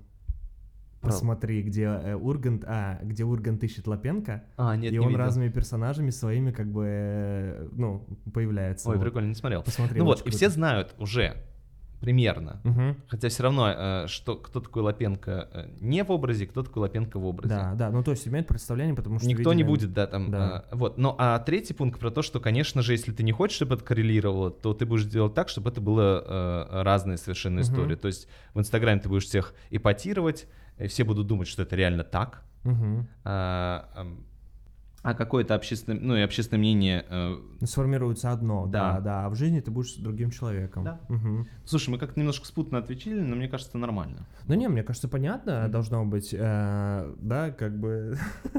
Посмотри, 1.01 1.63
где 1.63 1.83
э, 1.85 2.15
Ургант, 2.17 2.65
а, 2.67 2.99
где 3.03 3.25
Ургант 3.25 3.63
ищет 3.63 3.87
Лапенко, 3.87 4.43
А, 4.57 4.77
нет, 4.77 4.93
и 4.93 4.95
не 4.95 4.99
он 5.01 5.09
видел. 5.09 5.19
разными 5.21 5.49
персонажами 5.51 6.11
своими 6.11 6.51
как 6.51 6.71
бы, 6.73 6.85
э, 6.89 7.69
ну, 7.73 8.07
появляется. 8.35 8.89
Ой, 8.89 8.97
Вот. 8.97 9.03
прикольно, 9.05 9.29
не 9.29 9.35
смотрел. 9.35 9.63
Посмотри, 9.63 9.99
ну 10.01 10.05
вот, 10.07 10.27
и 10.27 10.31
все 10.31 10.49
знают 10.49 10.95
уже 10.99 11.37
примерно. 12.01 12.61
Мгм. 12.65 12.97
Хотя 13.09 13.29
все 13.31 13.43
равно, 13.45 13.69
э, 13.75 14.07
что 14.09 14.37
кто 14.37 14.61
такой 14.61 14.83
Лапенко 14.83 15.49
э, 15.53 15.69
не 15.81 16.05
в 16.05 16.11
образе, 16.11 16.47
кто 16.47 16.63
такой 16.63 16.83
Лапенко 16.83 17.19
в 17.19 17.25
образе. 17.25 17.55
Да, 17.55 17.75
да, 17.75 17.91
ну 17.91 18.03
то 18.05 18.11
есть 18.11 18.29
имеет 18.29 18.47
представление, 18.47 18.95
потому 18.95 19.19
что 19.19 19.27
Никто 19.27 19.53
не 19.55 19.63
видели- 19.63 19.69
будет, 19.71 19.93
да, 19.95 20.07
там. 20.07 20.31
Да. 20.31 20.65
э, 20.71 20.77
вот. 20.77 20.99
Ну, 20.99 21.15
а 21.19 21.39
третий 21.39 21.73
пункт 21.73 21.99
про 21.99 22.11
то, 22.11 22.21
что, 22.23 22.39
конечно 22.39 22.83
же, 22.83 22.93
если 22.93 23.13
ты 23.13 23.23
не 23.23 23.33
хочешь, 23.33 23.57
чтобы 23.57 23.77
это 23.77 23.85
коррелировало, 23.85 24.51
то 24.51 24.75
ты 24.75 24.85
будешь 24.85 25.07
делать 25.07 25.33
так, 25.35 25.49
чтобы 25.49 25.71
это 25.71 25.81
было 25.81 26.23
э, 26.71 26.83
разные 26.83 27.17
совершенно 27.17 27.61
Мгм. 27.61 27.63
истории. 27.63 27.95
То 27.97 28.09
есть 28.09 28.29
в 28.53 28.61
Инстаграме 28.61 29.01
ты 29.01 29.09
будешь 29.09 29.25
всех 29.25 29.55
ипотировать, 29.71 30.47
и 30.79 30.87
все 30.89 31.05
будут 31.05 31.27
думать, 31.27 31.49
что 31.49 31.63
это 31.63 31.77
реально 31.77 32.05
так. 32.05 32.43
Мгм. 32.65 33.07
А, 33.25 34.07
а 35.03 35.15
какое-то 35.15 35.55
общественное, 35.55 36.01
ну 36.01 36.17
и 36.17 36.21
общественное 36.21 36.59
мнение. 36.59 37.05
э, 37.09 37.37
Сформируется 37.65 38.33
одно, 38.33 38.67
да. 38.67 38.95
Да. 38.95 39.01
да, 39.01 39.27
а 39.27 39.29
в 39.31 39.37
жизни 39.37 39.61
ты 39.61 39.71
будешь 39.71 39.95
другим 39.95 40.31
человеком. 40.33 40.83
Да. 40.85 41.01
Мгм. 41.09 41.47
Слушай, 41.65 41.91
мы 41.91 41.99
как-то 41.99 42.19
немножко 42.19 42.45
спутно 42.47 42.79
отвечали, 42.79 43.21
но 43.21 43.37
мне 43.37 43.49
кажется, 43.49 43.79
нормально. 43.79 44.27
Ну 44.49 44.55
не, 44.55 44.69
мне 44.69 44.83
кажется, 44.83 45.09
понятно 45.09 45.63
Мгм. 45.63 45.71
должно 45.71 46.05
быть, 46.05 46.35
э, 46.37 47.15
да, 47.21 47.51
как 47.53 47.79
бы... 47.79 48.19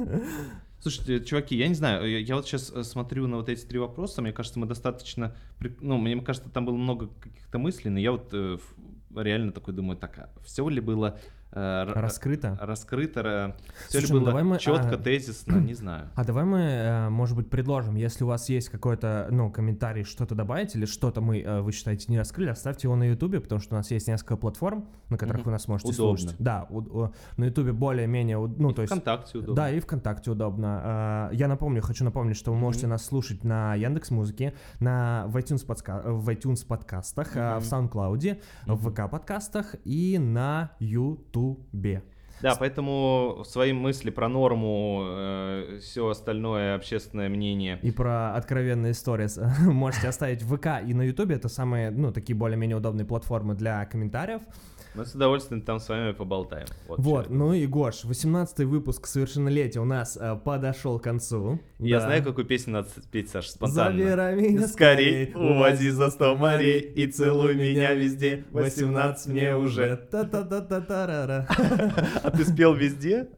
Слушайте, 0.79 1.25
чуваки, 1.25 1.57
я 1.57 1.67
не 1.67 1.73
знаю, 1.73 2.09
я, 2.09 2.19
я 2.19 2.35
вот 2.35 2.45
сейчас 2.45 2.71
смотрю 2.87 3.27
на 3.27 3.37
вот 3.37 3.49
эти 3.49 3.65
три 3.65 3.79
вопроса, 3.79 4.21
мне 4.21 4.31
кажется, 4.31 4.59
мы 4.59 4.67
достаточно, 4.67 5.35
ну, 5.81 5.97
мне 5.97 6.21
кажется, 6.21 6.49
там 6.49 6.65
было 6.65 6.75
много 6.75 7.07
каких-то 7.19 7.57
мыслей, 7.57 7.89
но 7.89 7.99
я 7.99 8.11
вот 8.11 8.29
э, 8.31 8.57
реально 9.15 9.51
такой 9.51 9.73
думаю, 9.73 9.97
так, 9.97 10.29
все 10.45 10.69
ли 10.69 10.79
было 10.79 11.17
э, 11.46 11.46
Раскрыто. 11.51 12.57
раскрыто, 12.61 13.55
все 13.87 13.99
ли 13.99 14.05
Слушай, 14.05 14.11
ну 14.13 14.19
было 14.19 14.25
давай 14.27 14.43
мы, 14.43 14.59
четко, 14.59 14.95
а, 14.95 14.97
тезисно, 14.97 15.55
не 15.57 15.73
знаю. 15.73 16.09
А 16.15 16.23
давай 16.23 16.43
мы, 16.45 16.59
э, 16.59 17.09
может 17.09 17.35
быть, 17.35 17.49
предложим, 17.49 17.95
если 17.95 18.23
у 18.23 18.27
вас 18.27 18.49
есть 18.49 18.69
какой-то, 18.69 19.27
ну, 19.31 19.49
комментарий, 19.51 20.03
что-то 20.03 20.35
добавить, 20.35 20.75
или 20.75 20.85
что-то 20.85 21.21
мы, 21.21 21.39
э, 21.41 21.61
вы 21.61 21.71
считаете, 21.71 22.05
не 22.11 22.17
раскрыли, 22.19 22.49
оставьте 22.49 22.87
его 22.87 22.95
на 22.95 23.03
Ютубе, 23.09 23.39
потому 23.39 23.61
что 23.61 23.75
у 23.75 23.77
нас 23.77 23.89
есть 23.91 24.07
несколько 24.07 24.35
платформ, 24.37 24.87
на 25.09 25.17
которых 25.17 25.41
Мгм. 25.41 25.45
вы 25.45 25.51
нас 25.53 25.67
можете 25.67 25.93
Удобно. 25.93 26.17
слушать. 26.17 26.35
Да, 26.39 26.65
у- 26.69 26.79
у- 27.03 27.13
на 27.37 27.45
Ютубе 27.45 27.71
более-менее, 27.71 28.37
ну, 28.37 28.71
И 28.71 28.73
то 28.73 28.81
есть... 28.81 28.91
ВКонтакте 28.93 29.37
удобно. 29.37 29.55
Да, 29.55 29.69
и 29.71 29.79
ВКонтакте 29.79 30.31
удобно. 30.31 31.29
Я 31.33 31.47
напомню, 31.47 31.81
хочу 31.81 32.03
напомнить, 32.03 32.35
что 32.37 32.51
вы 32.51 32.57
можете 32.57 32.85
Мгм. 32.87 32.91
нас 32.91 33.05
слушать 33.05 33.43
на 33.43 33.73
Яндекс 33.75 34.11
Музыке, 34.11 34.53
на 34.79 35.25
в 35.27 35.37
iTunes, 35.37 35.65
подска- 35.65 36.11
в 36.11 36.27
iTunes 36.29 36.65
подкастах, 36.65 37.29
а, 37.35 37.59
в. 37.59 37.63
SoundCloud, 37.63 38.41
в 38.65 38.69
Мгм. 38.69 38.77
ВК 38.93 39.09
подкастах 39.09 39.75
и 39.85 40.17
на 40.19 40.71
و 41.37 41.47
بێ. 41.83 41.97
Да, 42.41 42.55
поэтому 42.55 43.43
свои 43.47 43.73
мысли 43.73 44.09
про 44.09 44.27
норму, 44.29 45.77
все 45.81 46.09
остальное 46.09 46.75
общественное 46.75 47.29
мнение. 47.29 47.79
И 47.81 47.91
про 47.91 48.35
откровенные 48.35 48.93
сторис 48.93 49.39
можете 49.61 50.07
оставить 50.07 50.43
в 50.43 50.55
ВК 50.55 50.67
и 50.87 50.93
на 50.93 51.03
Ютубе. 51.03 51.35
Это 51.35 51.49
самые, 51.49 51.91
ну, 51.91 52.11
такие 52.11 52.35
более-менее 52.35 52.77
удобные 52.77 53.05
платформы 53.05 53.55
для 53.55 53.85
комментариев. 53.85 54.41
Мы 54.95 55.05
с 55.05 55.13
удовольствием 55.13 55.61
там 55.61 55.79
с 55.79 55.87
вами 55.89 56.11
поболтаем. 56.11 56.65
Вот, 56.87 56.99
Вот, 56.99 57.29
ну 57.29 57.53
и 57.53 57.67
Гош, 57.67 58.03
18-й 58.03 58.65
выпуск 58.65 59.05
совершеннолетия 59.05 59.79
у 59.79 59.85
нас 59.85 60.17
э, 60.19 60.35
подошел 60.43 60.97
к 60.99 61.03
концу. 61.03 61.59
Я 61.77 61.99
Да. 61.99 62.05
знаю, 62.07 62.23
какую 62.23 62.45
песню 62.47 62.73
надо 62.73 62.89
спеть, 62.89 63.29
Саша, 63.29 63.51
спонтанно. 63.51 63.91
Забирай 63.95 64.35
меня 64.35 64.67
Скорей, 64.67 65.27
скорей, 65.29 65.33
увози 65.35 65.89
за 65.91 66.09
сто 66.09 66.35
морей 66.35 66.79
и 66.79 67.05
целуй 67.11 67.53
меня 67.53 67.93
везде. 67.93 68.43
18 68.51 69.27
мне 69.27 69.55
уже. 69.55 69.97
Та-та-та-та-та-ра-ра. 70.09 71.47
А 72.27 72.31
ты 72.31 72.43
спел 72.43 72.73
везде? 72.73 73.29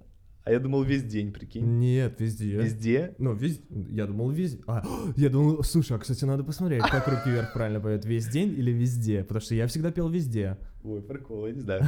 А 0.45 0.51
я 0.51 0.59
думал 0.59 0.81
весь 0.81 1.03
день, 1.03 1.31
прикинь. 1.31 1.77
Нет, 1.77 2.19
везде. 2.19 2.55
Везде? 2.55 3.13
Ну, 3.19 3.35
везде. 3.35 3.63
Я 3.91 4.07
думал, 4.07 4.31
везде. 4.31 4.63
А, 4.65 4.83
я 5.15 5.29
думал, 5.29 5.63
слушай, 5.63 5.95
а, 5.95 5.99
кстати, 5.99 6.25
надо 6.25 6.43
посмотреть, 6.43 6.81
как 6.81 7.07
руки 7.07 7.29
вверх 7.29 7.53
правильно 7.53 7.79
поет. 7.79 8.03
Весь 8.03 8.25
день 8.27 8.49
или 8.57 8.71
везде? 8.71 9.21
Потому 9.21 9.41
что 9.41 9.53
я 9.53 9.67
всегда 9.67 9.91
пел 9.91 10.09
везде. 10.09 10.57
Ой, 10.83 11.03
прикол, 11.03 11.45
я 11.45 11.53
не 11.53 11.59
знаю. 11.59 11.83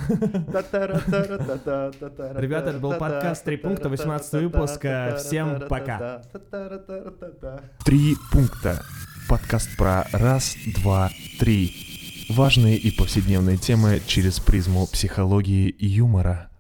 Ребята, 2.39 2.69
это 2.69 2.79
был 2.79 2.91
подкаст 2.91 3.43
«Три 3.45 3.57
пункта», 3.57 3.89
18 3.89 4.33
выпуска. 4.33 5.15
Всем 5.17 5.61
пока. 5.67 6.21
Три 7.83 8.15
пункта. 8.31 8.83
Подкаст 9.27 9.75
про 9.75 10.05
раз, 10.11 10.55
два, 10.75 11.09
три. 11.39 12.27
Важные 12.29 12.77
и 12.77 12.95
повседневные 12.95 13.57
темы 13.57 13.99
через 14.05 14.39
призму 14.39 14.85
психологии 14.85 15.69
и 15.69 15.87
юмора. 15.87 16.50